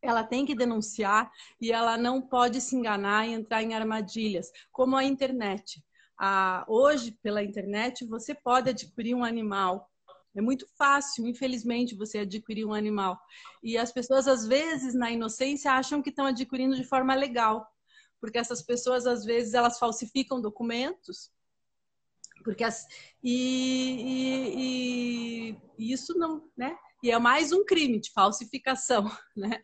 Ela 0.00 0.22
tem 0.22 0.46
que 0.46 0.54
denunciar 0.54 1.30
e 1.60 1.72
ela 1.72 1.96
não 1.96 2.22
pode 2.22 2.60
se 2.60 2.76
enganar 2.76 3.26
e 3.26 3.32
entrar 3.32 3.62
em 3.62 3.74
armadilhas, 3.74 4.50
como 4.70 4.96
a 4.96 5.02
internet. 5.02 5.84
Ah, 6.16 6.64
hoje, 6.68 7.12
pela 7.22 7.42
internet, 7.42 8.06
você 8.06 8.34
pode 8.34 8.70
adquirir 8.70 9.14
um 9.14 9.24
animal 9.24 9.87
é 10.38 10.42
muito 10.42 10.66
fácil, 10.78 11.26
infelizmente, 11.26 11.94
você 11.94 12.18
adquirir 12.18 12.64
um 12.64 12.72
animal. 12.72 13.20
E 13.62 13.76
as 13.76 13.92
pessoas, 13.92 14.26
às 14.26 14.46
vezes, 14.46 14.94
na 14.94 15.10
inocência, 15.10 15.72
acham 15.72 16.00
que 16.00 16.10
estão 16.10 16.26
adquirindo 16.26 16.76
de 16.76 16.84
forma 16.84 17.14
legal 17.14 17.66
porque 18.20 18.38
essas 18.38 18.62
pessoas 18.62 19.06
às 19.06 19.24
vezes 19.24 19.54
elas 19.54 19.78
falsificam 19.78 20.40
documentos, 20.40 21.30
porque 22.44 22.64
as, 22.64 22.86
e, 23.22 24.00
e, 25.50 25.56
e, 25.78 25.92
isso 25.92 26.18
não, 26.18 26.48
né? 26.56 26.76
E 27.02 27.10
é 27.10 27.18
mais 27.18 27.52
um 27.52 27.64
crime 27.64 28.00
de 28.00 28.10
falsificação, 28.12 29.04
né? 29.36 29.60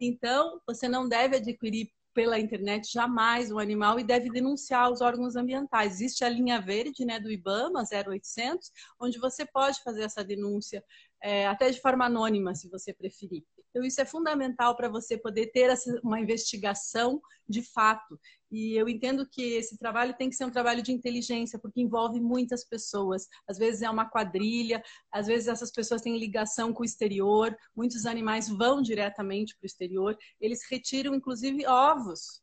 Então 0.00 0.60
você 0.66 0.88
não 0.88 1.08
deve 1.08 1.36
adquirir 1.36 1.90
pela 2.18 2.36
internet 2.36 2.92
jamais 2.92 3.52
um 3.52 3.60
animal 3.60 4.00
e 4.00 4.02
deve 4.02 4.28
denunciar 4.28 4.90
os 4.90 5.00
órgãos 5.00 5.36
ambientais. 5.36 5.92
Existe 5.92 6.24
a 6.24 6.28
linha 6.28 6.60
verde, 6.60 7.04
né, 7.04 7.20
do 7.20 7.30
IBAMA 7.30 7.84
0800, 7.84 8.72
onde 9.00 9.20
você 9.20 9.46
pode 9.46 9.80
fazer 9.84 10.02
essa 10.02 10.24
denúncia 10.24 10.82
é, 11.22 11.46
até 11.46 11.70
de 11.70 11.80
forma 11.80 12.06
anônima, 12.06 12.56
se 12.56 12.68
você 12.68 12.92
preferir. 12.92 13.44
Então, 13.70 13.84
isso 13.84 14.00
é 14.00 14.04
fundamental 14.04 14.76
para 14.76 14.88
você 14.88 15.16
poder 15.16 15.46
ter 15.52 15.72
uma 16.02 16.20
investigação 16.20 17.20
de 17.48 17.62
fato. 17.62 18.18
E 18.50 18.74
eu 18.80 18.88
entendo 18.88 19.28
que 19.30 19.42
esse 19.42 19.78
trabalho 19.78 20.16
tem 20.16 20.28
que 20.28 20.36
ser 20.36 20.44
um 20.44 20.50
trabalho 20.50 20.82
de 20.82 20.92
inteligência, 20.92 21.58
porque 21.58 21.80
envolve 21.80 22.20
muitas 22.20 22.64
pessoas. 22.64 23.26
Às 23.46 23.58
vezes 23.58 23.82
é 23.82 23.90
uma 23.90 24.08
quadrilha, 24.08 24.82
às 25.12 25.26
vezes 25.26 25.48
essas 25.48 25.70
pessoas 25.70 26.02
têm 26.02 26.18
ligação 26.18 26.72
com 26.72 26.82
o 26.82 26.86
exterior, 26.86 27.56
muitos 27.76 28.06
animais 28.06 28.48
vão 28.48 28.80
diretamente 28.80 29.54
para 29.56 29.64
o 29.64 29.66
exterior, 29.66 30.16
eles 30.40 30.60
retiram 30.70 31.14
inclusive 31.14 31.66
ovos 31.66 32.42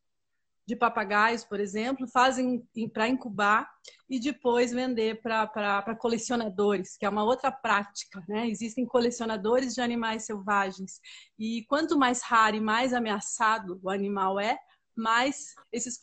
de 0.68 0.76
papagaios, 0.76 1.46
por 1.46 1.60
exemplo, 1.60 2.08
fazem 2.08 2.68
para 2.92 3.08
incubar 3.08 3.70
e 4.10 4.20
depois 4.20 4.72
vender 4.72 5.22
para 5.22 5.96
colecionadores, 5.96 6.98
que 6.98 7.06
é 7.06 7.10
uma 7.10 7.24
outra 7.24 7.52
prática. 7.52 8.24
Né? 8.28 8.50
Existem 8.50 8.86
colecionadores 8.86 9.76
de 9.76 9.82
animais 9.82 10.26
selvagens. 10.26 11.00
E 11.38 11.64
quanto 11.66 11.98
mais 11.98 12.24
raro 12.24 12.56
e 12.56 12.62
mais 12.62 12.94
ameaçado 12.94 13.80
o 13.84 13.90
animal 13.90 14.40
é, 14.40 14.58
mais 14.96 15.54
esses 15.72 16.00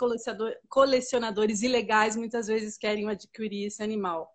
colecionadores 0.69 1.63
ilegais 1.63 2.15
muitas 2.15 2.47
vezes 2.47 2.77
querem 2.77 3.09
adquirir 3.09 3.67
esse 3.67 3.83
animal. 3.83 4.31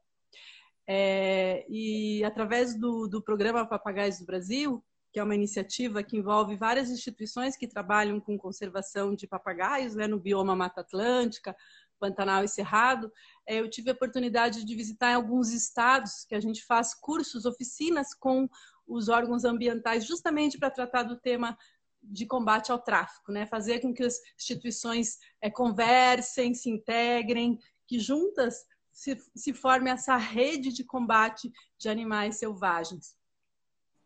É, 0.90 1.66
e 1.70 2.24
através 2.24 2.78
do, 2.78 3.08
do 3.08 3.22
programa 3.22 3.68
Papagaios 3.68 4.20
do 4.20 4.26
Brasil, 4.26 4.84
que 5.18 5.20
é 5.20 5.24
uma 5.24 5.34
iniciativa 5.34 6.04
que 6.04 6.16
envolve 6.16 6.56
várias 6.56 6.92
instituições 6.92 7.58
que 7.58 7.68
trabalham 7.68 8.20
com 8.20 8.38
conservação 8.38 9.16
de 9.16 9.26
papagaios 9.26 9.96
né, 9.96 10.06
no 10.06 10.20
bioma 10.20 10.56
Mata 10.56 10.82
Atlântica, 10.82 11.58
Pantanal 12.00 12.44
e 12.44 12.48
Cerrado. 12.48 13.12
É, 13.48 13.60
eu 13.60 13.68
tive 13.68 13.90
a 13.90 13.94
oportunidade 13.94 14.64
de 14.64 14.76
visitar 14.76 15.16
alguns 15.16 15.52
estados 15.52 16.24
que 16.24 16.36
a 16.36 16.40
gente 16.40 16.64
faz 16.64 16.94
cursos, 16.94 17.46
oficinas 17.46 18.14
com 18.14 18.48
os 18.86 19.10
órgãos 19.10 19.44
ambientais, 19.44 20.06
justamente 20.06 20.60
para 20.60 20.70
tratar 20.70 21.02
do 21.02 21.20
tema 21.20 21.58
de 22.04 22.28
combate 22.28 22.72
ao 22.72 22.78
tráfico, 22.78 23.32
né? 23.32 23.48
fazer 23.48 23.80
com 23.80 23.92
que 23.92 24.04
as 24.04 24.20
instituições 24.40 25.18
é, 25.42 25.50
conversem, 25.50 26.54
se 26.54 26.70
integrem, 26.70 27.58
que 27.88 27.98
juntas 27.98 28.68
se, 28.92 29.18
se 29.36 29.52
forme 29.52 29.90
essa 29.90 30.16
rede 30.16 30.72
de 30.72 30.84
combate 30.84 31.52
de 31.76 31.90
animais 31.90 32.38
selvagens. 32.38 33.18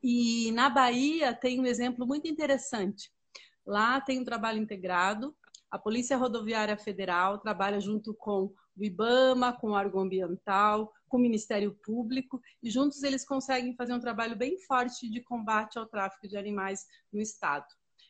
E 0.04 0.52
na 0.52 0.70
Bahia 0.70 1.34
tem 1.34 1.60
um 1.60 1.66
exemplo 1.66 2.08
muito 2.08 2.28
interessante. 2.28 3.12
Lá 3.66 4.02
tem 4.02 4.20
um 4.20 4.26
trabalho 4.26 4.58
integrado, 4.60 5.36
a 5.72 5.80
Polícia 5.80 6.18
Rodoviária 6.18 6.76
Federal 6.76 7.38
trabalha 7.38 7.80
junto 7.80 8.14
com 8.14 8.54
o 8.76 8.84
IBAMA, 8.84 9.54
com 9.54 9.68
o 9.68 9.74
órgão 9.74 10.02
ambiental, 10.02 10.92
com 11.08 11.18
o 11.18 11.22
Ministério 11.22 11.74
Público, 11.82 12.42
e 12.62 12.70
juntos 12.70 13.04
eles 13.04 13.26
conseguem 13.26 13.74
fazer 13.76 13.94
um 13.94 14.00
trabalho 14.00 14.36
bem 14.36 14.60
forte 14.60 15.10
de 15.10 15.22
combate 15.22 15.80
ao 15.80 15.86
tráfico 15.86 16.28
de 16.28 16.36
animais 16.36 16.86
no 17.12 17.22
Estado. 17.22 17.68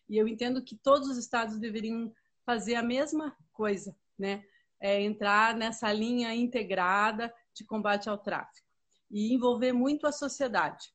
E 0.10 0.18
eu 0.18 0.28
entendo 0.28 0.64
que 0.64 0.76
todos 0.76 1.08
os 1.08 1.18
estados 1.18 1.60
deveriam 1.60 2.12
fazer 2.44 2.76
a 2.76 2.84
mesma 2.84 3.38
coisa, 3.54 3.96
né? 4.18 4.44
É 4.80 5.00
entrar 5.00 5.56
nessa 5.56 5.94
linha 5.94 6.34
integrada 6.34 7.32
de 7.54 7.64
combate 7.64 8.10
ao 8.10 8.18
tráfico 8.18 8.68
e 9.12 9.32
envolver 9.32 9.72
muito 9.72 10.08
a 10.08 10.12
sociedade 10.12 10.92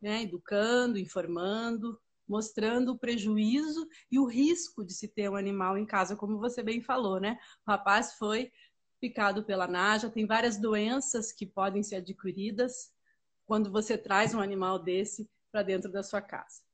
né? 0.00 0.22
educando, 0.22 0.98
informando, 0.98 2.00
mostrando 2.28 2.92
o 2.92 2.98
prejuízo 2.98 3.88
e 4.10 4.18
o 4.18 4.26
risco 4.26 4.84
de 4.84 4.92
se 4.92 5.08
ter 5.08 5.30
um 5.30 5.36
animal 5.36 5.78
em 5.78 5.86
casa, 5.86 6.16
como 6.16 6.38
você 6.38 6.62
bem 6.62 6.80
falou, 6.80 7.20
né? 7.20 7.38
O 7.66 7.70
rapaz 7.70 8.14
foi 8.14 8.52
picado 9.00 9.44
pela 9.44 9.66
naja, 9.66 10.10
tem 10.10 10.26
várias 10.26 10.56
doenças 10.56 11.32
que 11.32 11.46
podem 11.46 11.82
ser 11.82 11.96
adquiridas 11.96 12.92
quando 13.46 13.70
você 13.70 13.96
traz 13.96 14.34
um 14.34 14.40
animal 14.40 14.78
desse 14.78 15.30
para 15.52 15.62
dentro 15.62 15.90
da 15.90 16.02
sua 16.02 16.20
casa. 16.20 16.66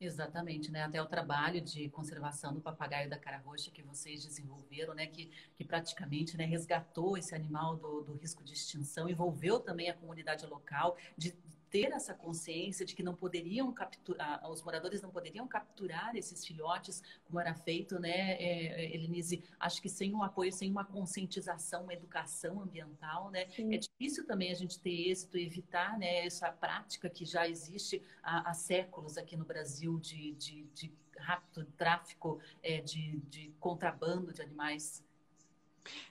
Exatamente, 0.00 0.72
né? 0.72 0.82
Até 0.82 1.02
o 1.02 1.06
trabalho 1.06 1.60
de 1.60 1.90
conservação 1.90 2.54
do 2.54 2.60
papagaio 2.62 3.10
da 3.10 3.18
cara 3.18 3.36
roxa 3.36 3.70
que 3.70 3.82
vocês 3.82 4.24
desenvolveram, 4.24 4.94
né? 4.94 5.06
Que, 5.06 5.26
que 5.54 5.62
praticamente 5.62 6.38
né, 6.38 6.46
resgatou 6.46 7.18
esse 7.18 7.34
animal 7.34 7.76
do, 7.76 8.00
do 8.00 8.14
risco 8.14 8.42
de 8.42 8.54
extinção, 8.54 9.10
envolveu 9.10 9.60
também 9.60 9.90
a 9.90 9.94
comunidade 9.94 10.46
local, 10.46 10.96
de 11.18 11.36
ter 11.70 11.92
essa 11.92 12.12
consciência 12.12 12.84
de 12.84 12.94
que 12.94 13.02
não 13.02 13.14
poderiam 13.14 13.72
capturar, 13.72 14.50
os 14.50 14.62
moradores 14.62 15.00
não 15.00 15.10
poderiam 15.10 15.46
capturar 15.46 16.16
esses 16.16 16.44
filhotes 16.44 17.02
como 17.24 17.38
era 17.38 17.54
feito, 17.54 17.98
né, 17.98 18.32
é, 18.32 18.84
é, 18.84 18.94
Elenise? 18.94 19.44
Acho 19.58 19.80
que 19.80 19.88
sem 19.88 20.14
um 20.14 20.22
apoio, 20.22 20.52
sem 20.52 20.70
uma 20.70 20.84
conscientização, 20.84 21.84
uma 21.84 21.94
educação 21.94 22.60
ambiental, 22.60 23.30
né, 23.30 23.46
Sim. 23.50 23.74
é 23.74 23.78
difícil 23.78 24.26
também 24.26 24.50
a 24.50 24.54
gente 24.54 24.80
ter 24.80 25.10
êxito 25.10 25.38
e 25.38 25.46
evitar, 25.46 25.98
né, 25.98 26.26
essa 26.26 26.50
prática 26.50 27.08
que 27.08 27.24
já 27.24 27.48
existe 27.48 28.02
há, 28.22 28.50
há 28.50 28.54
séculos 28.54 29.16
aqui 29.16 29.36
no 29.36 29.44
Brasil 29.44 29.98
de, 30.00 30.32
de, 30.32 30.64
de 30.74 30.92
rapto, 31.16 31.64
tráfico, 31.76 32.40
é, 32.62 32.80
de, 32.80 33.18
de 33.28 33.52
contrabando 33.60 34.32
de 34.32 34.42
animais. 34.42 35.04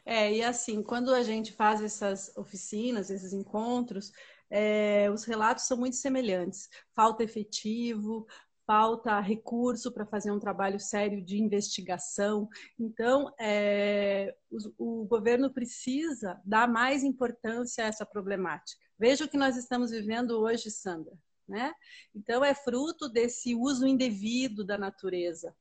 É, 0.06 0.32
e 0.34 0.44
assim, 0.44 0.82
quando 0.82 1.14
a 1.14 1.22
gente 1.22 1.52
faz 1.54 1.82
essas 1.82 2.36
oficinas, 2.36 3.10
esses 3.10 3.34
encontros, 3.34 4.12
é, 4.50 5.10
os 5.12 5.24
relatos 5.24 5.66
são 5.66 5.78
muito 5.78 5.96
semelhantes. 5.96 6.70
Falta 6.96 7.24
efetivo, 7.24 8.26
falta 8.66 9.20
recurso 9.20 9.92
para 9.92 10.06
fazer 10.06 10.32
um 10.32 10.40
trabalho 10.40 10.80
sério 10.80 11.24
de 11.24 11.42
investigação. 11.42 12.48
Então, 12.78 13.34
é, 13.40 14.36
o, 14.78 15.02
o, 15.02 15.06
governo 15.06 15.52
precisa 15.52 16.40
dar 16.46 16.68
mais 16.68 17.04
importância 17.04 17.84
a 17.84 17.88
essa 17.88 18.06
problemática. 18.06 18.80
Veja 18.98 19.26
o 19.26 19.28
que 19.28 19.38
nós 19.38 19.58
estamos 19.58 19.92
vivendo 19.92 20.40
hoje, 20.40 20.70
Sandra. 20.70 21.18
Né? 21.48 21.74
Então, 22.14 22.46
é 22.46 22.54
fruto 22.54 23.10
desse 23.10 23.56
uso 23.56 23.88
indevido 23.88 24.64
da 24.64 24.78
natureza 24.78 25.56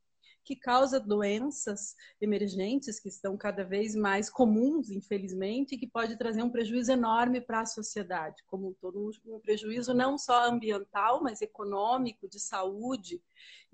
que 0.49 0.57
causa 0.57 0.99
doenças 0.99 1.95
emergentes 2.19 2.99
que 2.99 3.11
estão 3.11 3.37
cada 3.37 3.63
vez 3.63 3.95
mais 3.95 4.31
comuns, 4.31 4.91
infelizmente, 4.91 5.75
e 5.75 5.79
que 5.79 5.87
pode 5.87 6.17
trazer 6.17 6.43
um 6.43 6.49
prejuízo 6.49 6.91
enorme 6.91 7.39
para 7.39 7.61
a 7.61 7.67
sociedade, 7.67 8.43
como 8.47 8.75
todo 8.81 9.11
um 9.27 9.39
prejuízo 9.41 9.93
não 9.93 10.17
só 10.17 10.49
ambiental, 10.49 11.23
mas 11.23 11.43
econômico, 11.43 12.27
de 12.27 12.41
saúde. 12.41 13.23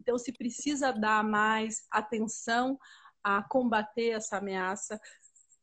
Então, 0.00 0.18
se 0.18 0.32
precisa 0.32 0.90
dar 0.90 1.22
mais 1.22 1.86
atenção 1.88 2.76
a 3.22 3.40
combater 3.40 4.08
essa 4.08 4.38
ameaça 4.38 5.00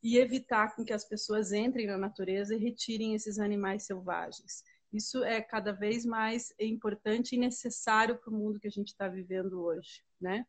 e 0.02 0.16
evitar 0.16 0.74
com 0.74 0.82
que 0.82 0.94
as 0.94 1.04
pessoas 1.04 1.52
entrem 1.52 1.86
na 1.86 1.98
natureza 1.98 2.54
e 2.54 2.58
retirem 2.58 3.14
esses 3.14 3.38
animais 3.38 3.84
selvagens. 3.84 4.64
Isso 4.90 5.22
é 5.22 5.42
cada 5.42 5.72
vez 5.72 6.06
mais 6.06 6.54
importante 6.58 7.36
e 7.36 7.38
necessário 7.38 8.16
para 8.16 8.30
o 8.30 8.34
mundo 8.34 8.58
que 8.58 8.66
a 8.66 8.70
gente 8.70 8.88
está 8.88 9.08
vivendo 9.08 9.62
hoje, 9.62 10.02
né? 10.18 10.46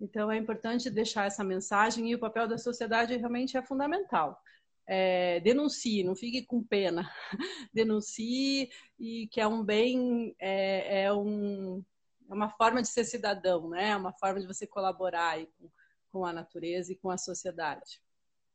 Então 0.00 0.30
é 0.30 0.36
importante 0.36 0.90
deixar 0.90 1.26
essa 1.26 1.44
mensagem 1.44 2.10
e 2.10 2.14
o 2.14 2.18
papel 2.18 2.48
da 2.48 2.58
sociedade 2.58 3.16
realmente 3.16 3.56
é 3.56 3.62
fundamental. 3.62 4.40
É, 4.86 5.40
denuncie, 5.40 6.02
não 6.04 6.16
fique 6.16 6.44
com 6.44 6.62
pena. 6.62 7.08
denuncie 7.72 8.70
e 8.98 9.28
que 9.28 9.40
é 9.40 9.46
um 9.46 9.64
bem, 9.64 10.34
é, 10.38 11.04
é, 11.04 11.12
um, 11.12 11.84
é 12.30 12.34
uma 12.34 12.50
forma 12.50 12.82
de 12.82 12.88
ser 12.88 13.04
cidadão, 13.04 13.68
né? 13.68 13.90
É 13.90 13.96
uma 13.96 14.12
forma 14.12 14.40
de 14.40 14.46
você 14.46 14.66
colaborar 14.66 15.38
com, 15.58 15.70
com 16.10 16.26
a 16.26 16.32
natureza 16.32 16.92
e 16.92 16.96
com 16.96 17.10
a 17.10 17.18
sociedade. 17.18 18.00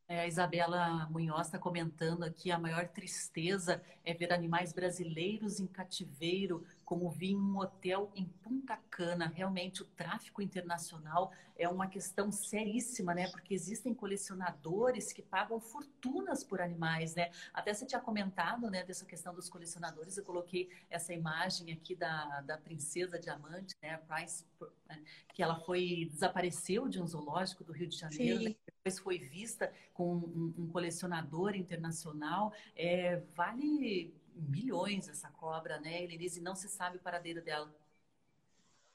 É, 0.10 0.22
a 0.22 0.28
Isabela 0.28 1.06
Munhoz 1.10 1.48
está 1.48 1.60
comentando 1.60 2.24
aqui: 2.24 2.50
a 2.50 2.58
maior 2.58 2.88
tristeza 2.88 3.84
é 4.06 4.14
ver 4.14 4.32
animais 4.32 4.72
brasileiros 4.72 5.60
em 5.60 5.68
cativeiro, 5.68 6.66
como 6.88 7.10
vi 7.10 7.32
em 7.32 7.36
um 7.36 7.58
hotel 7.58 8.10
em 8.16 8.24
Punta 8.24 8.78
Cana. 8.90 9.28
Realmente, 9.36 9.82
o 9.82 9.86
tráfico 9.86 10.42
internacional 10.42 11.34
é 11.58 11.68
uma 11.68 11.86
questão 11.86 12.32
seríssima, 12.32 13.14
né? 13.14 13.28
Porque 13.30 13.54
existem 13.54 13.94
colecionadores 13.94 15.12
que 15.12 15.22
pagam 15.22 15.60
fortunas 15.60 16.46
por 16.46 16.62
animais, 16.62 17.14
né? 17.14 17.30
Até 17.54 17.74
você 17.74 17.86
tinha 17.86 18.00
comentado, 18.00 18.72
né, 18.72 18.86
dessa 18.86 19.06
questão 19.06 19.36
dos 19.36 19.50
colecionadores. 19.50 20.16
Eu 20.16 20.24
coloquei 20.24 20.70
essa 20.90 21.14
imagem 21.14 21.74
aqui 21.74 21.94
da, 21.94 22.40
da 22.42 22.58
princesa 22.58 23.20
diamante, 23.20 23.76
né? 23.82 23.98
Price, 24.08 24.46
né? 24.88 25.04
que 25.34 25.44
ela 25.44 25.60
foi 25.60 26.08
desapareceu 26.10 26.88
de 26.88 27.02
um 27.02 27.06
zoológico 27.06 27.66
do 27.66 27.74
Rio 27.74 27.90
de 27.90 27.98
Janeiro. 27.98 28.44
Né? 28.44 28.56
Depois 28.66 28.98
foi 28.98 29.20
vista 29.20 29.74
com 29.94 30.16
um, 30.16 30.54
um 30.58 30.68
colecionador 30.68 31.54
internacional. 31.54 32.54
É, 32.78 33.18
vale 33.36 34.16
milhões 34.42 35.08
essa 35.08 35.30
cobra, 35.30 35.80
né, 35.80 36.04
Elenise? 36.04 36.42
Não 36.42 36.56
se 36.56 36.70
sabe 36.70 36.98
o 36.98 37.02
paradeiro 37.02 37.44
dela. 37.44 37.74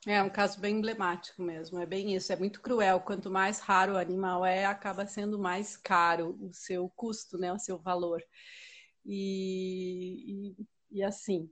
É 0.07 0.21
um 0.21 0.31
caso 0.31 0.59
bem 0.59 0.79
emblemático 0.79 1.41
mesmo, 1.43 1.79
é 1.79 1.87
bem 1.87 2.15
isso, 2.17 2.33
é 2.33 2.37
muito 2.37 2.61
cruel. 2.61 3.01
Quanto 3.01 3.31
mais 3.31 3.61
raro 3.61 3.93
o 3.93 3.99
animal 3.99 4.45
é, 4.45 4.65
acaba 4.65 5.07
sendo 5.07 5.39
mais 5.39 5.77
caro 5.77 6.37
o 6.41 6.53
seu 6.53 6.89
custo, 6.91 7.39
né, 7.39 7.53
o 7.53 7.59
seu 7.59 7.79
valor. 7.79 8.21
E, 9.05 10.57
e, 10.59 10.67
e 10.99 11.03
assim, 11.05 11.49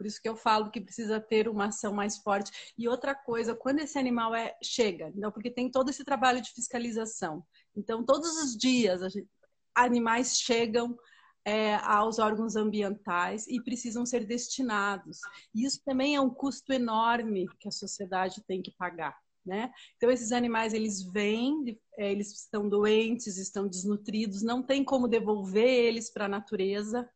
por 0.00 0.06
isso 0.06 0.20
que 0.22 0.28
eu 0.30 0.34
falo 0.34 0.70
que 0.70 0.80
precisa 0.80 1.20
ter 1.20 1.46
uma 1.46 1.66
ação 1.66 1.92
mais 1.92 2.16
forte. 2.16 2.72
E 2.78 2.88
outra 2.88 3.14
coisa, 3.14 3.54
quando 3.54 3.80
esse 3.80 3.98
animal 3.98 4.34
é 4.34 4.56
chega, 4.62 5.12
não, 5.14 5.30
porque 5.30 5.50
tem 5.50 5.70
todo 5.70 5.90
esse 5.90 6.02
trabalho 6.02 6.40
de 6.40 6.50
fiscalização. 6.52 7.44
Então, 7.76 8.02
todos 8.02 8.30
os 8.42 8.56
dias 8.56 9.02
gente, 9.12 9.28
animais 9.74 10.38
chegam 10.38 10.96
é, 11.44 11.76
aos 11.76 12.18
órgãos 12.18 12.56
ambientais 12.56 13.46
e 13.48 13.62
precisam 13.62 14.04
ser 14.04 14.26
destinados. 14.26 15.18
E 15.54 15.64
isso 15.64 15.80
também 15.84 16.14
é 16.14 16.20
um 16.20 16.30
custo 16.30 16.72
enorme 16.72 17.46
que 17.58 17.68
a 17.68 17.72
sociedade 17.72 18.42
tem 18.46 18.62
que 18.62 18.72
pagar. 18.72 19.16
Né? 19.44 19.72
Então 19.96 20.10
esses 20.10 20.32
animais 20.32 20.74
eles 20.74 21.02
vêm, 21.02 21.78
é, 21.96 22.12
eles 22.12 22.30
estão 22.30 22.68
doentes, 22.68 23.38
estão 23.38 23.66
desnutridos, 23.66 24.42
não 24.42 24.62
tem 24.62 24.84
como 24.84 25.08
devolver 25.08 25.66
eles 25.66 26.12
para 26.12 26.26
a 26.26 26.28
natureza 26.28 27.08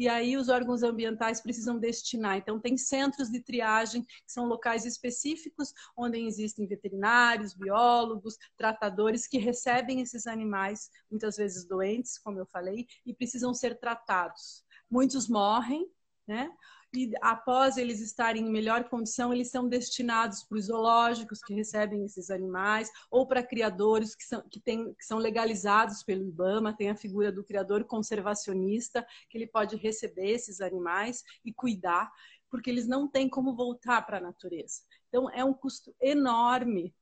e 0.00 0.08
aí 0.08 0.34
os 0.34 0.48
órgãos 0.48 0.82
ambientais 0.82 1.42
precisam 1.42 1.78
destinar. 1.78 2.38
Então, 2.38 2.58
tem 2.58 2.74
centros 2.78 3.28
de 3.28 3.38
triagem, 3.38 4.02
que 4.02 4.32
são 4.32 4.46
locais 4.46 4.86
específicos, 4.86 5.74
onde 5.94 6.18
existem 6.18 6.66
veterinários, 6.66 7.52
biólogos, 7.52 8.38
tratadores 8.56 9.26
que 9.26 9.36
recebem 9.36 10.00
esses 10.00 10.26
animais, 10.26 10.90
muitas 11.10 11.36
vezes 11.36 11.66
doentes, 11.66 12.18
como 12.18 12.38
eu 12.38 12.46
falei, 12.46 12.86
e 13.04 13.12
precisam 13.12 13.52
ser 13.52 13.78
tratados. 13.78 14.64
Muitos 14.90 15.28
morrem, 15.28 15.86
né? 16.26 16.50
E 16.92 17.12
após 17.20 17.76
eles 17.76 18.00
estarem 18.00 18.46
em 18.46 18.50
melhor 18.50 18.88
condição, 18.88 19.32
eles 19.32 19.50
são 19.50 19.68
destinados 19.68 20.42
para 20.42 20.58
os 20.58 20.66
zoológicos 20.66 21.40
que 21.40 21.54
recebem 21.54 22.04
esses 22.04 22.30
animais, 22.30 22.90
ou 23.10 23.26
para 23.26 23.44
criadores 23.44 24.14
que 24.14 24.24
são, 24.24 24.42
que, 24.48 24.58
tem, 24.58 24.92
que 24.94 25.04
são 25.04 25.18
legalizados 25.18 26.02
pelo 26.02 26.26
IBAMA, 26.26 26.76
tem 26.76 26.90
a 26.90 26.96
figura 26.96 27.30
do 27.30 27.44
criador 27.44 27.84
conservacionista, 27.84 29.06
que 29.28 29.38
ele 29.38 29.46
pode 29.46 29.76
receber 29.76 30.30
esses 30.30 30.60
animais 30.60 31.22
e 31.44 31.52
cuidar, 31.52 32.10
porque 32.50 32.68
eles 32.68 32.88
não 32.88 33.06
têm 33.06 33.28
como 33.28 33.54
voltar 33.54 34.02
para 34.02 34.18
a 34.18 34.20
natureza. 34.20 34.82
Então, 35.08 35.30
é 35.30 35.44
um 35.44 35.54
custo 35.54 35.94
enorme 36.00 36.92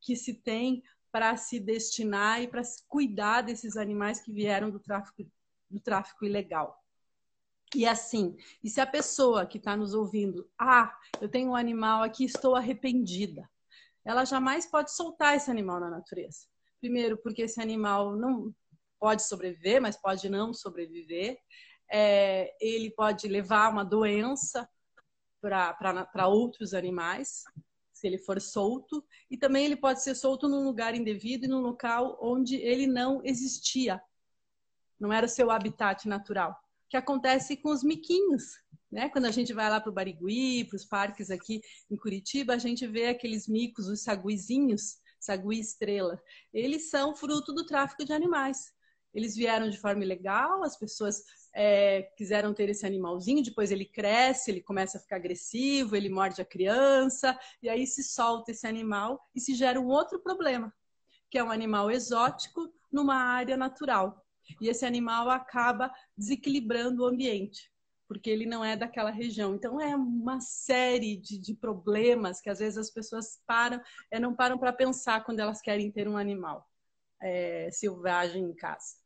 que 0.00 0.14
se 0.14 0.34
tem 0.34 0.82
para 1.10 1.36
se 1.38 1.58
destinar 1.58 2.42
e 2.42 2.48
para 2.48 2.60
cuidar 2.86 3.40
desses 3.40 3.78
animais 3.78 4.20
que 4.20 4.30
vieram 4.30 4.70
do 4.70 4.78
tráfico, 4.78 5.26
do 5.70 5.80
tráfico 5.80 6.26
ilegal. 6.26 6.78
E 7.74 7.86
assim, 7.86 8.36
e 8.64 8.70
se 8.70 8.80
a 8.80 8.86
pessoa 8.86 9.46
que 9.46 9.58
está 9.58 9.76
nos 9.76 9.92
ouvindo, 9.92 10.48
ah, 10.58 10.96
eu 11.20 11.28
tenho 11.28 11.50
um 11.50 11.56
animal 11.56 12.02
aqui, 12.02 12.24
estou 12.24 12.56
arrependida, 12.56 13.48
ela 14.04 14.24
jamais 14.24 14.64
pode 14.64 14.90
soltar 14.94 15.36
esse 15.36 15.50
animal 15.50 15.78
na 15.78 15.90
natureza. 15.90 16.46
Primeiro, 16.80 17.18
porque 17.18 17.42
esse 17.42 17.60
animal 17.60 18.16
não 18.16 18.54
pode 18.98 19.22
sobreviver, 19.26 19.82
mas 19.82 20.00
pode 20.00 20.28
não 20.30 20.54
sobreviver. 20.54 21.38
É, 21.90 22.54
ele 22.60 22.90
pode 22.90 23.28
levar 23.28 23.70
uma 23.70 23.84
doença 23.84 24.68
para 25.40 26.26
outros 26.26 26.72
animais, 26.72 27.42
se 27.92 28.06
ele 28.06 28.16
for 28.16 28.40
solto. 28.40 29.04
E 29.30 29.36
também 29.36 29.66
ele 29.66 29.76
pode 29.76 30.02
ser 30.02 30.14
solto 30.14 30.48
num 30.48 30.64
lugar 30.64 30.94
indevido 30.94 31.44
e 31.44 31.48
num 31.48 31.60
local 31.60 32.18
onde 32.22 32.56
ele 32.56 32.86
não 32.86 33.20
existia. 33.22 34.00
Não 34.98 35.12
era 35.12 35.26
o 35.26 35.28
seu 35.28 35.50
habitat 35.50 36.08
natural 36.08 36.56
que 36.88 36.96
acontece 36.96 37.56
com 37.56 37.70
os 37.70 37.82
miquinhos. 37.82 38.44
Né? 38.90 39.08
Quando 39.10 39.26
a 39.26 39.30
gente 39.30 39.52
vai 39.52 39.68
lá 39.68 39.80
para 39.80 39.90
o 39.90 39.94
Barigui, 39.94 40.64
para 40.64 40.76
os 40.76 40.84
parques 40.84 41.30
aqui 41.30 41.60
em 41.90 41.96
Curitiba, 41.96 42.54
a 42.54 42.58
gente 42.58 42.86
vê 42.86 43.08
aqueles 43.08 43.46
micos, 43.46 43.86
os 43.86 44.02
saguizinhos, 44.02 44.96
sagui 45.20 45.60
estrela. 45.60 46.20
Eles 46.52 46.88
são 46.88 47.14
fruto 47.14 47.52
do 47.52 47.66
tráfico 47.66 48.04
de 48.04 48.12
animais. 48.12 48.72
Eles 49.12 49.34
vieram 49.34 49.68
de 49.68 49.78
forma 49.78 50.04
ilegal, 50.04 50.62
as 50.62 50.78
pessoas 50.78 51.22
é, 51.54 52.02
quiseram 52.16 52.54
ter 52.54 52.68
esse 52.68 52.86
animalzinho, 52.86 53.42
depois 53.42 53.70
ele 53.70 53.86
cresce, 53.86 54.50
ele 54.50 54.62
começa 54.62 54.98
a 54.98 55.00
ficar 55.00 55.16
agressivo, 55.16 55.96
ele 55.96 56.08
morde 56.08 56.40
a 56.40 56.44
criança, 56.44 57.38
e 57.62 57.68
aí 57.68 57.86
se 57.86 58.02
solta 58.02 58.52
esse 58.52 58.66
animal 58.66 59.20
e 59.34 59.40
se 59.40 59.54
gera 59.54 59.80
um 59.80 59.88
outro 59.88 60.20
problema, 60.20 60.72
que 61.30 61.38
é 61.38 61.42
um 61.42 61.50
animal 61.50 61.90
exótico 61.90 62.70
numa 62.92 63.16
área 63.16 63.56
natural 63.56 64.24
e 64.60 64.68
esse 64.68 64.84
animal 64.84 65.30
acaba 65.30 65.92
desequilibrando 66.16 67.02
o 67.02 67.06
ambiente, 67.06 67.70
porque 68.06 68.30
ele 68.30 68.46
não 68.46 68.64
é 68.64 68.76
daquela 68.76 69.10
região. 69.10 69.54
Então 69.54 69.80
é 69.80 69.94
uma 69.94 70.40
série 70.40 71.16
de, 71.16 71.38
de 71.38 71.54
problemas 71.54 72.40
que 72.40 72.50
às 72.50 72.58
vezes 72.58 72.78
as 72.78 72.90
pessoas 72.90 73.40
param, 73.46 73.80
é, 74.10 74.18
não 74.18 74.34
param 74.34 74.58
para 74.58 74.72
pensar 74.72 75.24
quando 75.24 75.40
elas 75.40 75.60
querem 75.60 75.90
ter 75.90 76.08
um 76.08 76.16
animal 76.16 76.68
é, 77.20 77.70
selvagem 77.70 78.42
em 78.42 78.54
casa. 78.54 78.96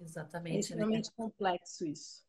Exatamente. 0.00 0.56
É 0.56 0.60
extremamente 0.60 1.08
né? 1.08 1.14
complexo 1.16 1.86
isso. 1.86 2.24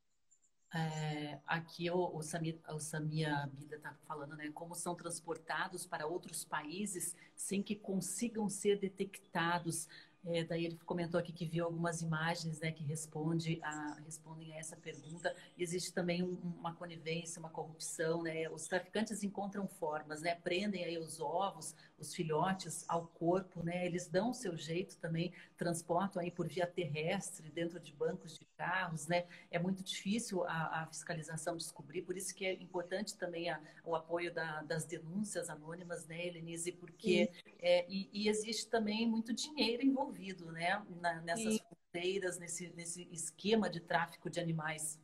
É, 0.74 1.40
aqui 1.48 1.90
o, 1.90 2.18
o, 2.18 2.22
Samia, 2.22 2.60
o 2.70 2.80
Samia 2.80 3.50
Bida 3.54 3.78
está 3.78 3.94
falando, 4.06 4.36
né? 4.36 4.52
Como 4.54 4.76
são 4.76 4.94
transportados 4.94 5.86
para 5.86 6.06
outros 6.06 6.44
países 6.44 7.16
sem 7.34 7.64
que 7.64 7.76
consigam 7.76 8.50
ser 8.50 8.78
detectados. 8.78 9.88
É, 10.28 10.44
daí 10.44 10.66
ele 10.66 10.80
comentou 10.86 11.20
aqui 11.20 11.32
que 11.32 11.46
viu 11.46 11.66
algumas 11.66 12.02
imagens 12.02 12.60
né, 12.60 12.72
que 12.72 12.84
responde 12.84 13.60
a, 13.62 13.98
respondem 14.04 14.54
a 14.54 14.58
essa 14.58 14.76
pergunta. 14.76 15.36
E 15.56 15.62
existe 15.62 15.94
também 15.94 16.24
um, 16.24 16.36
uma 16.60 16.74
conivência, 16.74 17.40
uma 17.40 17.50
corrupção. 17.50 18.24
Né? 18.24 18.50
Os 18.50 18.68
traficantes 18.68 19.24
encontram 19.24 19.68
formas, 19.68 20.22
né? 20.22 20.36
prendem 20.36 20.84
aí 20.84 20.98
os 20.98 21.20
ovos, 21.20 21.76
os 22.00 22.14
filhotes 22.14 22.84
ao 22.88 23.06
corpo, 23.08 23.64
né? 23.64 23.86
eles 23.86 24.08
dão 24.08 24.32
o 24.32 24.34
seu 24.34 24.58
jeito 24.58 24.98
também, 24.98 25.32
transportam 25.56 26.22
aí 26.22 26.32
por 26.32 26.48
via 26.48 26.66
terrestre, 26.66 27.52
dentro 27.52 27.80
de 27.80 27.94
bancos 27.94 28.38
de 28.38 28.46
carros, 28.58 29.08
né? 29.08 29.26
É 29.52 29.60
muito 29.60 29.84
difícil 29.84 30.44
a, 30.46 30.82
a, 30.82 30.88
fiscalização 30.88 31.56
descobrir, 31.56 32.02
por 32.02 32.18
isso 32.18 32.34
que 32.34 32.46
é 32.46 32.54
importante 32.54 33.16
também 33.18 33.50
a, 33.50 33.62
o 33.84 33.96
apoio 33.96 34.34
da, 34.34 34.62
das 34.64 34.86
denúncias 34.86 35.50
anônimas, 35.50 36.08
né, 36.08 36.28
Helenise? 36.28 36.72
Porque 36.72 37.32
é, 37.60 37.86
e, 37.90 38.10
e, 38.12 38.30
existe 38.30 38.68
também 38.68 39.08
muito 39.08 39.34
dinheiro 39.34 39.84
envolvido, 39.84 40.52
né? 40.52 40.84
Na, 41.02 41.22
nessas 41.22 41.60
fronteiras, 41.60 42.38
nesse, 42.40 42.70
nesse 42.76 43.08
esquema 43.12 43.70
de 43.70 43.80
tráfico 43.80 44.30
de 44.30 44.40
animais. 44.40 45.00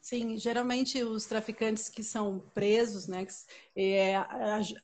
Sim, 0.00 0.38
geralmente 0.38 1.02
os 1.02 1.26
traficantes 1.26 1.88
que 1.90 2.02
são 2.02 2.40
presos, 2.54 3.06
né, 3.06 3.26
é, 3.76 4.14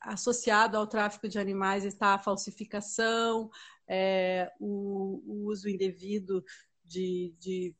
associado 0.01 0.77
ao 0.77 0.85
tráfico 0.85 1.27
de 1.27 1.39
animais 1.39 1.83
está 1.83 2.13
a 2.13 2.19
falsificação, 2.19 3.49
é, 3.87 4.51
o, 4.59 5.23
o, 5.25 5.45
uso 5.47 5.67
indevido 5.67 6.43
de, 6.87 7.35
de 7.39 7.75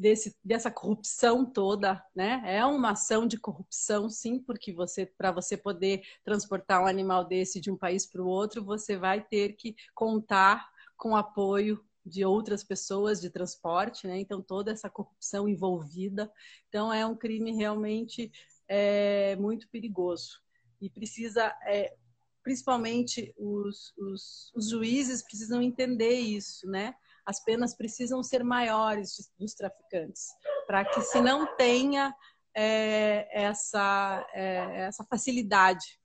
desse, 0.00 0.34
dessa 0.42 0.70
corrupção 0.70 1.44
toda, 1.44 2.02
né? 2.14 2.42
É 2.46 2.64
uma 2.64 2.92
ação 2.92 3.26
de 3.26 3.38
corrupção, 3.38 4.08
sim, 4.08 4.38
porque 4.38 4.72
você, 4.72 5.04
para 5.04 5.30
você 5.30 5.56
poder 5.56 6.02
transportar 6.24 6.82
um 6.82 6.86
animal 6.86 7.24
desse 7.24 7.60
de 7.60 7.70
um 7.70 7.76
país 7.76 8.06
para 8.06 8.22
o 8.22 8.26
outro, 8.26 8.64
você 8.64 8.96
vai 8.96 9.22
ter 9.22 9.52
que 9.54 9.76
contar 9.94 10.70
com 10.96 11.14
apoio 11.14 11.84
de 12.04 12.24
outras 12.24 12.64
pessoas 12.64 13.20
de 13.20 13.28
transporte, 13.28 14.06
né? 14.06 14.18
Então 14.18 14.40
toda 14.40 14.72
essa 14.72 14.88
corrupção 14.88 15.46
envolvida, 15.48 16.32
então 16.68 16.92
é 16.92 17.04
um 17.04 17.14
crime 17.14 17.52
realmente 17.52 18.32
é, 18.66 19.36
muito 19.36 19.68
perigoso 19.68 20.40
e 20.80 20.88
precisa, 20.88 21.54
é, 21.66 21.94
principalmente 22.42 23.34
os, 23.36 23.92
os, 23.98 24.50
os 24.54 24.70
juízes 24.70 25.22
precisam 25.22 25.60
entender 25.60 26.14
isso, 26.14 26.66
né? 26.66 26.94
As 27.30 27.42
penas 27.42 27.74
precisam 27.74 28.22
ser 28.22 28.42
maiores 28.42 29.30
dos 29.38 29.54
traficantes, 29.54 30.26
para 30.66 30.84
que 30.84 31.00
se 31.00 31.20
não 31.20 31.46
tenha 31.56 32.14
é, 32.54 33.28
essa, 33.32 34.26
é, 34.34 34.86
essa 34.86 35.04
facilidade. 35.04 35.98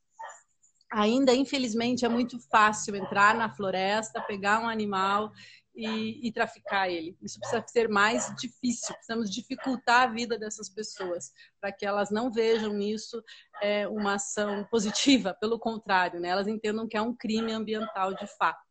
Ainda, 0.92 1.34
infelizmente, 1.34 2.06
é 2.06 2.10
muito 2.10 2.40
fácil 2.50 2.96
entrar 2.96 3.34
na 3.34 3.50
floresta, 3.50 4.22
pegar 4.22 4.62
um 4.62 4.70
animal 4.70 5.32
e, 5.76 6.28
e, 6.28 6.32
traficar 6.32 6.90
ele. 6.90 7.18
Isso 7.22 7.40
precisa 7.40 7.66
ser 7.68 7.90
mais 7.90 8.34
difícil, 8.36 8.94
precisamos 8.94 9.30
dificultar 9.30 10.04
a 10.04 10.14
vida 10.14 10.38
dessas 10.38 10.70
pessoas, 10.70 11.32
para 11.60 11.72
que 11.72 11.86
elas 11.86 12.12
não 12.12 12.32
vejam 12.32 12.72
nisso 12.72 13.22
é, 13.62 13.88
uma 13.88 14.14
ação 14.14 14.64
positiva, 14.72 15.34
pelo 15.34 15.60
contrário, 15.60 16.20
né? 16.20 16.30
elas 16.30 16.48
entendam 16.48 16.88
que 16.88 16.96
é 16.96 17.02
um 17.02 17.16
crime 17.16 17.52
ambiental 17.52 18.14
de 18.14 18.28
fato. 18.38 18.64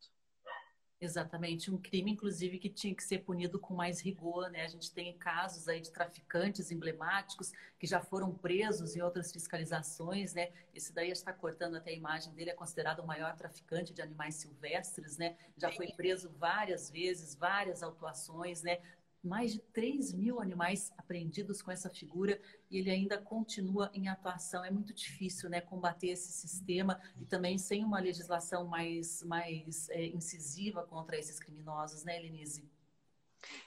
Exatamente, 1.05 1.71
um 1.71 1.77
crime, 1.77 2.13
inclusive, 2.13 2.59
que 2.59 2.71
tinha 2.71 2.95
que 2.95 3.05
ser 3.05 3.19
punido 3.19 3.59
com 3.59 3.75
mais 3.75 4.01
rigor, 4.01 4.49
né? 4.51 4.65
A 4.65 4.69
gente 4.69 4.91
tem 4.91 5.13
casos 5.19 5.69
aí 5.69 5.79
de 5.79 5.91
traficantes 5.91 6.71
emblemáticos 6.71 7.53
que 7.79 7.87
já 7.87 8.01
foram 8.01 8.33
presos 8.33 8.97
em 8.97 9.03
outras 9.03 9.31
fiscalizações, 9.31 10.33
né? 10.33 10.49
Esse 10.75 10.95
daí 10.95 11.11
está 11.11 11.31
cortando 11.31 11.77
até 11.77 11.91
a 11.91 11.95
imagem 11.95 12.33
dele, 12.33 12.49
é 12.51 12.55
considerado 12.55 13.01
o 13.01 13.07
maior 13.07 13.37
traficante 13.37 13.93
de 13.93 14.01
animais 14.01 14.37
silvestres, 14.37 15.19
né? 15.19 15.37
Já 15.59 15.71
foi 15.71 15.89
preso 15.89 16.31
várias 16.39 16.89
vezes, 16.89 17.35
várias 17.35 17.83
autuações, 17.83 18.63
né? 18.63 18.79
Mais 19.25 19.53
de 19.53 19.59
3 19.59 20.13
mil 20.13 20.41
animais 20.41 20.93
apreendidos 20.99 21.63
com 21.63 21.71
essa 21.71 21.89
figura 21.89 22.41
e 22.71 22.79
ele 22.79 22.91
ainda 22.91 23.19
continua 23.19 23.91
em 23.95 24.09
atuação. 24.09 24.65
É 24.65 24.71
muito 24.71 24.93
difícil 24.93 25.49
né, 25.49 25.61
combater 25.61 26.09
esse 26.09 26.31
sistema 26.33 27.01
e 27.21 27.25
também 27.25 27.57
sem 27.57 27.85
uma 27.85 27.99
legislação 27.99 28.67
mais, 28.67 29.23
mais 29.23 29.89
é, 29.91 30.07
incisiva 30.07 30.83
contra 30.85 31.17
esses 31.17 31.39
criminosos, 31.39 32.05
né, 32.05 32.19
Elenise? 32.19 32.74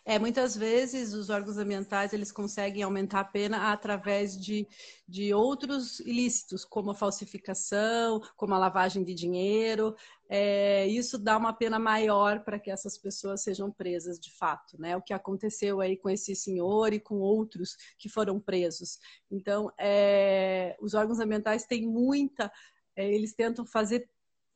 É, 0.06 0.18
muitas 0.18 0.56
vezes 0.56 1.14
os 1.14 1.30
órgãos 1.30 1.58
ambientais 1.58 2.14
eles 2.14 2.32
conseguem 2.32 2.84
aumentar 2.84 3.20
a 3.22 3.26
pena 3.26 3.72
através 3.72 4.38
de, 4.38 4.68
de 5.08 5.34
outros 5.34 6.00
ilícitos, 6.00 6.64
como 6.64 6.92
a 6.92 6.96
falsificação, 6.96 8.22
como 8.36 8.54
a 8.54 8.58
lavagem 8.58 9.04
de 9.04 9.14
dinheiro. 9.14 9.96
É, 10.30 10.86
isso 10.88 11.18
dá 11.18 11.38
uma 11.38 11.54
pena 11.54 11.80
maior 11.80 12.44
para 12.44 12.60
que 12.60 12.70
essas 12.70 12.98
pessoas 12.98 13.42
sejam 13.42 13.72
presas 13.72 14.20
de 14.20 14.32
fato, 14.32 14.80
né? 14.80 14.96
O 14.98 15.02
que 15.02 15.14
aconteceu 15.14 15.80
aí 15.80 15.96
com 15.96 16.10
esse 16.10 16.36
senhor 16.36 16.92
e 16.94 17.00
com 17.00 17.16
outros 17.20 17.76
que 17.98 18.10
foram 18.10 18.40
presos. 18.40 19.00
Então, 19.32 19.72
é, 19.80 20.76
os 20.82 20.94
órgãos 20.94 21.20
ambientais 21.20 21.66
têm 21.66 21.88
muita, 21.88 22.52
é, 22.96 23.10
eles 23.14 23.34
tentam 23.34 23.66
fazer 23.66 24.10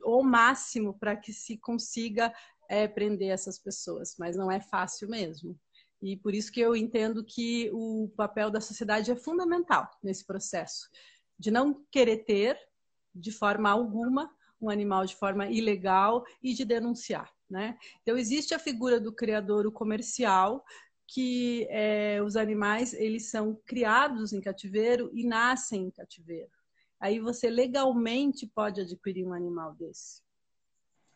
o 0.03 0.23
máximo 0.23 0.93
para 0.93 1.15
que 1.15 1.31
se 1.31 1.57
consiga 1.57 2.34
é 2.71 2.88
prender 2.88 3.29
essas 3.29 3.60
pessoas, 3.60 4.15
mas 4.17 4.38
não 4.38 4.49
é 4.49 4.62
fácil 4.62 5.10
mesmo. 5.10 5.60
E 6.01 6.15
por 6.15 6.34
isso 6.34 6.49
que 6.49 6.62
eu 6.62 6.73
entendo 6.73 7.21
que 7.23 7.69
o 7.73 8.10
papel 8.15 8.49
da 8.49 8.62
sociedade 8.62 9.12
é 9.12 9.15
fundamental 9.15 9.91
nesse 10.01 10.25
processo, 10.25 10.89
de 11.38 11.51
não 11.51 11.86
querer 11.91 12.23
ter, 12.23 12.57
de 13.13 13.29
forma 13.29 13.69
alguma, 13.69 14.34
um 14.60 14.69
animal 14.69 15.05
de 15.05 15.15
forma 15.17 15.47
ilegal 15.47 16.23
e 16.41 16.53
de 16.53 16.63
denunciar. 16.63 17.29
Né? 17.49 17.77
Então 18.01 18.17
existe 18.17 18.53
a 18.53 18.60
figura 18.60 19.01
do 19.01 19.12
criador 19.12 19.69
comercial, 19.73 20.63
que 21.05 21.67
é, 21.69 22.23
os 22.23 22.38
animais 22.38 22.93
eles 22.93 23.29
são 23.29 23.60
criados 23.65 24.31
em 24.31 24.39
cativeiro 24.39 25.12
e 25.13 25.27
nascem 25.27 25.84
em 25.84 25.91
cativeiro. 25.91 26.51
Aí 27.01 27.19
você 27.19 27.49
legalmente 27.49 28.47
pode 28.47 28.79
adquirir 28.79 29.27
um 29.27 29.34
animal 29.34 29.73
desse. 29.73 30.21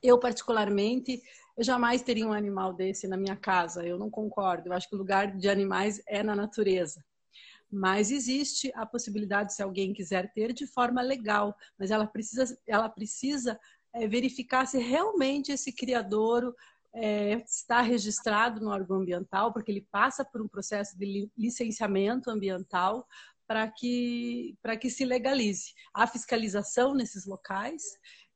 Eu, 0.06 0.20
particularmente, 0.20 1.22
eu 1.58 1.64
jamais 1.64 2.02
teria 2.02 2.28
um 2.28 2.34
animal 2.34 2.74
desse 2.74 3.08
na 3.08 3.18
minha 3.18 3.36
casa. 3.36 3.86
Eu 3.86 3.98
não 3.98 4.10
concordo. 4.10 4.70
Eu 4.70 4.74
acho 4.74 4.90
que 4.90 4.96
o 4.96 4.98
lugar 4.98 5.36
de 5.36 5.50
animais 5.50 6.02
é 6.08 6.22
na 6.22 6.36
natureza. 6.36 7.04
Mas 7.72 8.12
existe 8.12 8.72
a 8.76 8.86
possibilidade, 8.86 9.54
se 9.54 9.64
alguém 9.64 9.94
quiser 9.94 10.32
ter, 10.34 10.54
de 10.54 10.68
forma 10.68 11.02
legal. 11.02 11.56
Mas 11.80 11.92
ela 11.92 12.06
precisa, 12.06 12.58
ela 12.68 12.90
precisa 12.90 13.60
é, 13.94 14.08
verificar 14.08 14.66
se 14.66 14.78
realmente 14.78 15.52
esse 15.52 15.72
criador 15.72 16.54
é, 16.94 17.44
está 17.46 17.82
registrado 17.82 18.62
no 18.62 18.70
órgão 18.72 18.98
ambiental, 18.98 19.52
porque 19.52 19.72
ele 19.72 19.88
passa 19.92 20.24
por 20.24 20.42
um 20.42 20.48
processo 20.48 20.98
de 20.98 21.30
licenciamento 21.38 22.30
ambiental 22.30 23.06
para 23.48 23.68
que, 23.70 24.58
que 24.82 24.90
se 24.90 25.06
legalize. 25.06 25.74
a 25.94 26.08
fiscalização 26.08 26.96
nesses 26.96 27.26
locais 27.26 27.84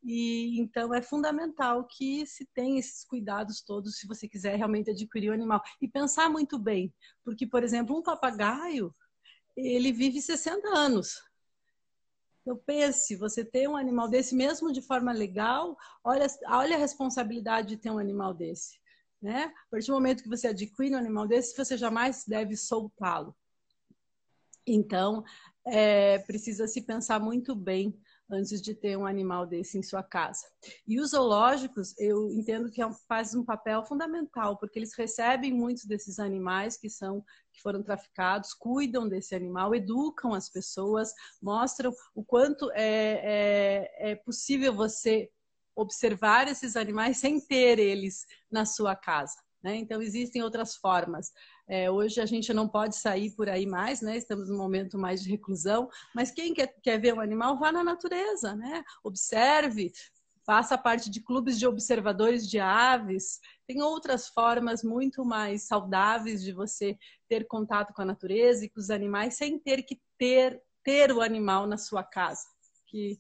e 0.02 0.60
então 0.60 0.94
é 0.94 1.02
fundamental 1.02 1.86
que 1.86 2.26
se 2.26 2.46
tenha 2.54 2.80
esses 2.80 3.04
cuidados 3.04 3.62
todos 3.62 3.98
se 3.98 4.08
você 4.08 4.28
quiser 4.28 4.56
realmente 4.56 4.92
adquirir 4.92 5.30
o 5.30 5.34
animal 5.34 5.62
e 5.82 5.88
pensar 5.88 6.30
muito 6.30 6.58
bem, 6.58 6.94
porque 7.24 7.46
por 7.46 7.64
exemplo, 7.64 7.98
um 7.98 8.04
papagaio, 8.04 8.94
ele 9.56 9.92
vive 9.92 10.22
60 10.22 10.68
anos. 10.70 11.22
Então 12.42 12.58
pense, 12.66 13.16
você 13.16 13.44
ter 13.44 13.68
um 13.68 13.76
animal 13.76 14.08
desse 14.08 14.34
mesmo 14.34 14.72
de 14.72 14.82
forma 14.82 15.12
legal, 15.12 15.78
olha, 16.04 16.26
olha 16.48 16.76
a 16.76 16.80
responsabilidade 16.80 17.68
de 17.68 17.78
ter 17.78 17.92
um 17.92 18.00
animal 18.00 18.34
desse, 18.34 18.80
né? 19.22 19.54
A 19.68 19.70
partir 19.70 19.88
do 19.88 19.94
momento 19.94 20.24
que 20.24 20.30
você 20.30 20.48
adquire 20.48 20.96
um 20.96 20.98
animal 20.98 21.28
desse, 21.28 21.56
você 21.56 21.78
jamais 21.78 22.24
deve 22.26 22.56
soltá-lo. 22.56 23.36
Então, 24.66 25.24
é, 25.66 26.20
precisa 26.20 26.68
se 26.68 26.82
pensar 26.82 27.20
muito 27.20 27.54
bem 27.54 28.00
antes 28.32 28.62
de 28.62 28.74
ter 28.76 28.98
um 28.98 29.06
animal 29.06 29.46
desse 29.46 29.78
em 29.78 29.84
sua 29.84 30.04
casa. 30.04 30.46
E 30.88 31.00
os 31.00 31.12
zoológicos, 31.12 31.98
eu 31.98 32.30
entendo 32.32 32.70
que 32.70 32.82
é 32.82 32.90
fazem 33.08 33.40
um 33.40 33.46
papel 33.46 33.84
fundamental, 33.84 34.58
porque 34.58 34.78
eles 34.78 34.94
recebem 34.96 35.54
muitos 35.54 35.86
desses 35.86 36.20
animais 36.20 36.78
que 36.78 36.90
são 36.90 37.24
que 37.52 37.62
foram 37.62 37.82
traficados, 37.82 38.54
cuidam 38.54 39.08
desse 39.10 39.36
animal, 39.36 39.74
educam 39.74 40.34
as 40.34 40.50
pessoas, 40.50 41.12
mostram 41.42 41.92
o 42.14 42.24
quanto 42.24 42.72
é, 42.72 43.90
é, 44.02 44.12
é 44.12 44.16
possível 44.16 44.74
você 44.74 45.30
observar 45.76 46.48
esses 46.48 46.76
animais 46.76 47.18
sem 47.18 47.40
ter 47.40 47.80
eles 47.80 48.26
na 48.52 48.66
sua 48.66 48.96
casa. 48.96 49.36
Né? 49.62 49.76
Então, 49.76 50.02
existem 50.02 50.42
outras 50.42 50.76
formas. 50.76 51.34
É, 51.68 51.92
hoje 51.92 52.22
a 52.22 52.26
gente 52.26 52.54
não 52.54 52.68
pode 52.68 52.96
sair 52.96 53.32
por 53.36 53.50
aí 53.50 53.66
mais, 53.66 54.02
né? 54.02 54.16
Estamos 54.16 54.50
num 54.50 54.58
momento 54.58 54.98
mais 54.98 55.22
de 55.22 55.30
reclusão, 55.30 55.90
mas 56.16 56.32
quem 56.32 56.54
quer, 56.54 56.74
quer 56.82 57.00
ver 57.00 57.14
um 57.14 57.20
animal, 57.20 57.60
vá 57.60 57.72
na 57.72 57.84
natureza, 57.84 58.56
né? 58.56 58.84
Observe, 59.04 59.92
faça 60.50 60.78
parte 60.78 61.12
de 61.12 61.22
clubes 61.22 61.60
de 61.60 61.68
observadores 61.68 62.50
de 62.50 62.60
aves. 62.60 63.40
Tem 63.68 63.84
outras 63.84 64.30
formas 64.30 64.84
muito 64.84 65.24
mais 65.24 65.68
saudáveis 65.68 66.42
de 66.42 66.52
você 66.52 66.98
ter 67.28 67.46
contato 67.46 67.94
com 67.94 68.02
a 68.02 68.06
natureza 68.06 68.66
e 68.66 68.70
com 68.70 68.80
os 68.80 68.90
animais 68.90 69.36
sem 69.36 69.60
ter 69.60 69.84
que 69.84 70.02
ter, 70.18 70.60
ter 70.84 71.12
o 71.12 71.22
animal 71.22 71.68
na 71.68 71.78
sua 71.78 72.04
casa, 72.04 72.48
que, 72.88 73.20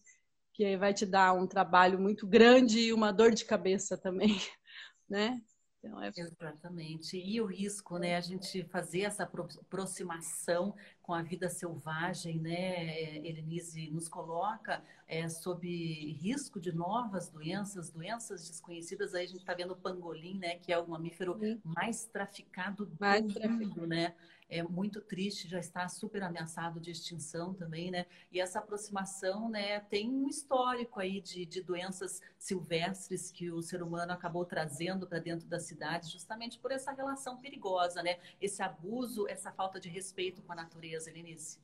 que 0.56 0.76
vai 0.78 0.92
te 0.92 1.06
dar 1.06 1.34
um 1.34 1.46
trabalho 1.46 2.00
muito 2.00 2.26
grande 2.26 2.80
e 2.80 2.94
uma 2.94 3.12
dor 3.12 3.32
de 3.32 3.46
cabeça 3.46 3.96
também, 3.96 4.42
né? 5.08 5.40
Então, 5.80 6.02
é... 6.02 6.12
Exatamente. 6.16 7.18
E 7.18 7.40
o 7.40 7.46
risco, 7.46 7.98
né? 7.98 8.18
A 8.18 8.22
gente 8.22 8.64
fazer 8.66 9.02
essa 9.02 9.24
aproximação 9.24 10.76
com 11.02 11.14
a 11.14 11.22
vida 11.24 11.50
selvagem, 11.50 12.40
né, 12.40 13.18
Helenise, 13.26 13.90
nos 13.90 14.08
coloca 14.08 14.84
é, 15.08 15.28
sob 15.28 15.68
risco 15.68 16.60
de 16.60 16.72
novas 16.72 17.30
doenças, 17.30 17.90
doenças 17.90 18.48
desconhecidas. 18.48 19.16
Aí 19.16 19.24
a 19.24 19.28
gente 19.28 19.40
está 19.40 19.54
vendo 19.56 19.72
o 19.72 19.78
pangolim, 19.78 20.38
né, 20.38 20.58
que 20.58 20.72
é 20.72 20.78
o 20.78 20.88
mamífero 20.88 21.36
Sim. 21.40 21.60
mais 21.64 22.06
traficado 22.06 22.86
do 22.86 22.96
mais 23.00 23.22
mundo, 23.22 23.34
traficado. 23.34 23.88
né? 23.88 24.14
É 24.50 24.64
muito 24.64 25.00
triste, 25.00 25.48
já 25.48 25.60
está 25.60 25.88
super 25.88 26.24
ameaçado 26.24 26.80
de 26.80 26.90
extinção 26.90 27.54
também, 27.54 27.92
né? 27.92 28.06
E 28.32 28.42
essa 28.42 28.60
aproximação, 28.60 29.48
né, 29.50 29.80
tem 29.82 30.10
um 30.10 30.28
histórico 30.28 31.00
aí 31.00 31.22
de, 31.22 31.46
de 31.46 31.62
doenças 31.62 32.22
silvestres 32.38 33.32
que 33.32 33.52
o 33.52 33.62
ser 33.62 33.84
humano 33.84 34.12
acabou 34.12 34.44
trazendo 34.44 35.06
para 35.06 35.20
dentro 35.20 35.48
da 35.48 35.60
cidade, 35.60 36.12
justamente 36.12 36.58
por 36.58 36.72
essa 36.72 36.92
relação 36.92 37.38
perigosa, 37.38 38.02
né? 38.02 38.18
Esse 38.42 38.64
abuso, 38.64 39.28
essa 39.28 39.52
falta 39.52 39.80
de 39.80 39.88
respeito 39.88 40.42
com 40.42 40.52
a 40.52 40.56
natureza, 40.56 41.12
Lenice. 41.12 41.60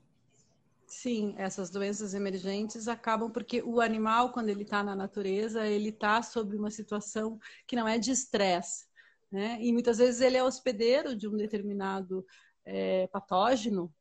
Sim, 0.88 1.34
essas 1.38 1.72
doenças 1.72 2.14
emergentes 2.14 2.88
acabam 2.88 3.32
porque 3.32 3.62
o 3.64 3.82
animal, 3.82 4.32
quando 4.32 4.50
ele 4.50 4.62
está 4.62 4.84
na 4.84 4.96
natureza, 4.96 5.66
ele 5.66 5.90
está 5.90 6.22
sob 6.22 6.56
uma 6.56 6.70
situação 6.70 7.40
que 7.66 7.76
não 7.76 7.88
é 7.88 7.98
de 7.98 8.12
estresse. 8.12 8.86
Né? 9.32 9.58
E 9.60 9.74
muitas 9.74 9.98
vezes 9.98 10.22
ele 10.22 10.38
é 10.38 10.44
hospedeiro 10.44 11.16
de 11.16 11.28
um 11.28 11.36
determinado 11.36 12.26
é, 12.66 13.08
patógeno 13.08 13.94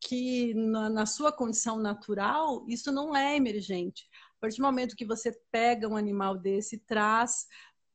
que 0.00 0.54
na, 0.54 0.88
na, 0.88 1.06
sua 1.06 1.32
condição 1.32 1.78
natural 1.78 2.64
isso 2.68 2.92
não 2.92 3.16
é 3.16 3.36
emergente. 3.36 4.08
A 4.36 4.40
partir 4.40 4.58
do 4.58 4.64
momento 4.64 4.96
que 4.96 5.06
você 5.06 5.32
pega 5.50 5.88
um 5.88 5.96
animal 5.96 6.36
desse, 6.36 6.78
traz 6.78 7.46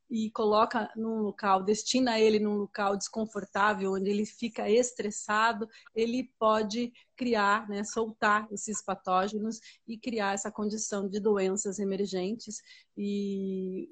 e 0.10 0.30
coloca 0.32 0.92
num 0.94 1.22
local, 1.22 1.64
destina 1.64 2.20
ele 2.20 2.38
num 2.38 2.58
local 2.58 2.98
desconfortável, 2.98 3.94
onde 3.94 4.10
ele 4.10 4.26
fica 4.26 4.70
estressado, 4.70 5.70
ele 5.96 6.30
pode 6.38 6.92
criar, 7.16 7.70
né, 7.70 7.82
soltar 7.86 8.46
esses 8.52 8.84
patógenos 8.84 9.62
e 9.88 9.98
criar 9.98 10.34
essa 10.34 10.52
condição 10.52 11.08
de 11.08 11.18
doenças 11.18 11.80
emergentes. 11.80 12.62
E 12.98 13.90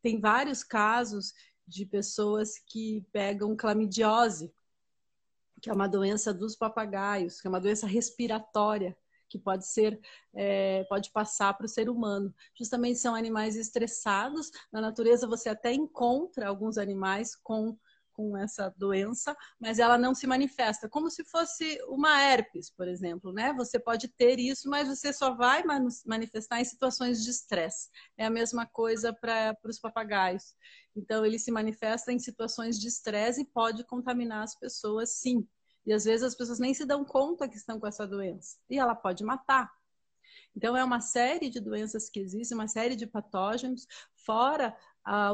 tem 0.00 0.20
vários 0.20 0.62
casos 0.62 1.32
de 1.66 1.84
pessoas 1.84 2.58
que 2.64 3.04
pegam 3.12 3.56
clamidiose 3.56 4.52
que 5.60 5.70
é 5.70 5.72
uma 5.72 5.88
doença 5.88 6.32
dos 6.32 6.56
papagaios, 6.56 7.40
que 7.40 7.46
é 7.46 7.50
uma 7.50 7.60
doença 7.60 7.86
respiratória 7.86 8.96
que 9.28 9.38
pode 9.38 9.66
ser, 9.66 10.00
é, 10.34 10.84
pode 10.84 11.10
passar 11.10 11.52
para 11.54 11.66
o 11.66 11.68
ser 11.68 11.88
humano. 11.88 12.34
Justamente 12.54 12.98
são 12.98 13.14
animais 13.14 13.56
estressados. 13.56 14.50
Na 14.72 14.80
natureza 14.80 15.26
você 15.26 15.48
até 15.48 15.72
encontra 15.72 16.48
alguns 16.48 16.78
animais 16.78 17.36
com 17.36 17.76
com 18.18 18.36
essa 18.36 18.74
doença, 18.76 19.36
mas 19.60 19.78
ela 19.78 19.96
não 19.96 20.12
se 20.12 20.26
manifesta, 20.26 20.88
como 20.88 21.08
se 21.08 21.22
fosse 21.24 21.80
uma 21.86 22.20
herpes, 22.20 22.68
por 22.68 22.88
exemplo, 22.88 23.32
né? 23.32 23.52
Você 23.52 23.78
pode 23.78 24.08
ter 24.08 24.40
isso, 24.40 24.68
mas 24.68 24.88
você 24.88 25.12
só 25.12 25.36
vai 25.36 25.62
manifestar 26.04 26.60
em 26.60 26.64
situações 26.64 27.22
de 27.22 27.30
estresse. 27.30 27.88
É 28.16 28.26
a 28.26 28.30
mesma 28.30 28.66
coisa 28.66 29.12
para 29.12 29.56
os 29.64 29.78
papagaios. 29.78 30.56
Então, 30.96 31.24
ele 31.24 31.38
se 31.38 31.52
manifesta 31.52 32.12
em 32.12 32.18
situações 32.18 32.76
de 32.80 32.88
estresse 32.88 33.42
e 33.42 33.46
pode 33.46 33.84
contaminar 33.84 34.42
as 34.42 34.58
pessoas, 34.58 35.20
sim. 35.20 35.46
E 35.86 35.92
às 35.92 36.04
vezes 36.04 36.24
as 36.24 36.34
pessoas 36.34 36.58
nem 36.58 36.74
se 36.74 36.84
dão 36.84 37.04
conta 37.04 37.48
que 37.48 37.56
estão 37.56 37.78
com 37.78 37.86
essa 37.86 38.04
doença. 38.04 38.58
E 38.68 38.80
ela 38.80 38.96
pode 38.96 39.22
matar. 39.22 39.70
Então, 40.56 40.76
é 40.76 40.82
uma 40.82 41.00
série 41.00 41.48
de 41.48 41.60
doenças 41.60 42.10
que 42.10 42.18
existem, 42.18 42.58
uma 42.58 42.66
série 42.66 42.96
de 42.96 43.06
patógenos, 43.06 43.86
fora 44.26 44.76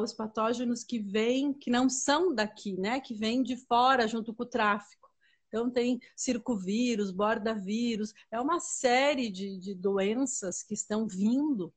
os 0.00 0.12
patógenos 0.12 0.84
que 0.84 0.98
vêm, 0.98 1.52
que 1.52 1.70
não 1.70 1.88
são 1.88 2.34
daqui, 2.34 2.78
né? 2.78 3.00
Que 3.00 3.14
vêm 3.14 3.42
de 3.42 3.56
fora 3.56 4.06
junto 4.06 4.34
com 4.34 4.42
o 4.42 4.46
tráfico. 4.46 5.08
Então, 5.48 5.70
tem 5.70 6.00
circovírus, 6.16 7.12
bordavírus, 7.12 8.12
é 8.30 8.40
uma 8.40 8.58
série 8.58 9.30
de, 9.30 9.56
de 9.58 9.74
doenças 9.74 10.62
que 10.62 10.74
estão 10.74 11.06
vindo 11.06 11.72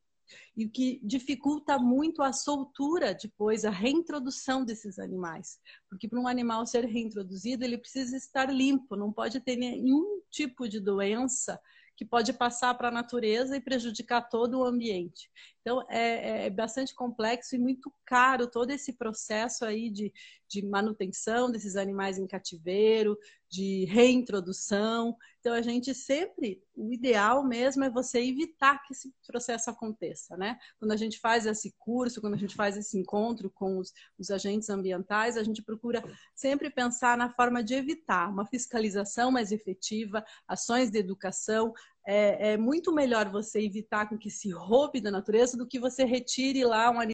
e 0.55 0.65
o 0.65 0.69
que 0.69 0.99
dificulta 1.03 1.77
muito 1.77 2.21
a 2.21 2.33
soltura 2.33 3.13
depois, 3.13 3.63
a 3.63 3.69
reintrodução 3.69 4.65
desses 4.65 4.99
animais. 4.99 5.59
Porque 5.89 6.07
para 6.07 6.19
um 6.19 6.27
animal 6.27 6.65
ser 6.65 6.85
reintroduzido, 6.85 7.63
ele 7.63 7.77
precisa 7.77 8.17
estar 8.17 8.51
limpo, 8.51 8.95
não 8.95 9.13
pode 9.13 9.39
ter 9.39 9.55
nenhum 9.55 10.21
tipo 10.29 10.67
de 10.67 10.79
doença 10.79 11.59
que 11.95 12.05
pode 12.05 12.31
passar 12.31 12.75
para 12.75 12.89
a 12.89 12.91
natureza 12.91 13.57
e 13.57 13.61
prejudicar 13.61 14.21
todo 14.29 14.59
o 14.59 14.63
ambiente. 14.63 15.31
Então, 15.67 15.85
é, 15.89 16.45
é, 16.45 16.49
bastante 16.49 16.95
complexo 16.95 17.53
e 17.53 17.59
muito 17.59 17.91
caro 18.05 18.49
todo 18.49 18.71
esse 18.71 18.93
processo 18.93 19.65
aí 19.65 19.89
de, 19.89 20.13
de 20.47 20.65
manutenção 20.65 21.51
desses 21.51 21.75
animais 21.75 22.17
em 22.17 22.25
cativeiro, 22.25 23.17
de 23.49 23.83
reintrodução. 23.83 25.13
Então, 25.41 25.53
a 25.53 25.61
gente 25.61 25.93
sempre, 25.93 26.63
o 26.73 26.93
ideal 26.93 27.43
mesmo 27.45 27.83
é 27.83 27.89
você 27.89 28.19
evitar 28.19 28.81
que 28.83 28.93
esse 28.93 29.13
processo 29.25 29.69
aconteça, 29.69 30.37
né? 30.37 30.57
Quando 30.79 30.93
a 30.93 30.95
gente 30.95 31.19
faz 31.19 31.45
esse 31.45 31.75
curso, 31.77 32.21
quando 32.21 32.35
a 32.35 32.37
gente 32.37 32.55
faz 32.55 32.77
esse 32.77 32.97
encontro 32.97 33.49
com 33.49 33.77
os, 33.77 33.91
os 34.17 34.31
agentes 34.31 34.69
ambientais, 34.69 35.35
a 35.35 35.43
gente 35.43 35.61
procura 35.61 36.01
sempre 36.33 36.69
pensar 36.69 37.17
na 37.17 37.29
forma 37.29 37.61
de 37.61 37.73
evitar 37.73 38.29
uma 38.29 38.45
fiscalização 38.45 39.31
mais 39.31 39.51
efetiva, 39.51 40.23
ações 40.47 40.89
de 40.89 40.97
educação. 40.97 41.73
É, 42.09 42.53
é 42.53 42.57
muito 42.57 42.93
melhor 42.93 43.29
você 43.29 43.59
evitar 43.59 44.07
com 44.07 44.17
que 44.17 44.29
se 44.29 44.49
roube 44.49 45.01
da 45.01 45.11
natureza 45.11 45.57
do 45.57 45.67
que 45.67 45.77
você 45.77 46.05
retire 46.05 46.63
lá 46.63 46.89
um 46.89 47.01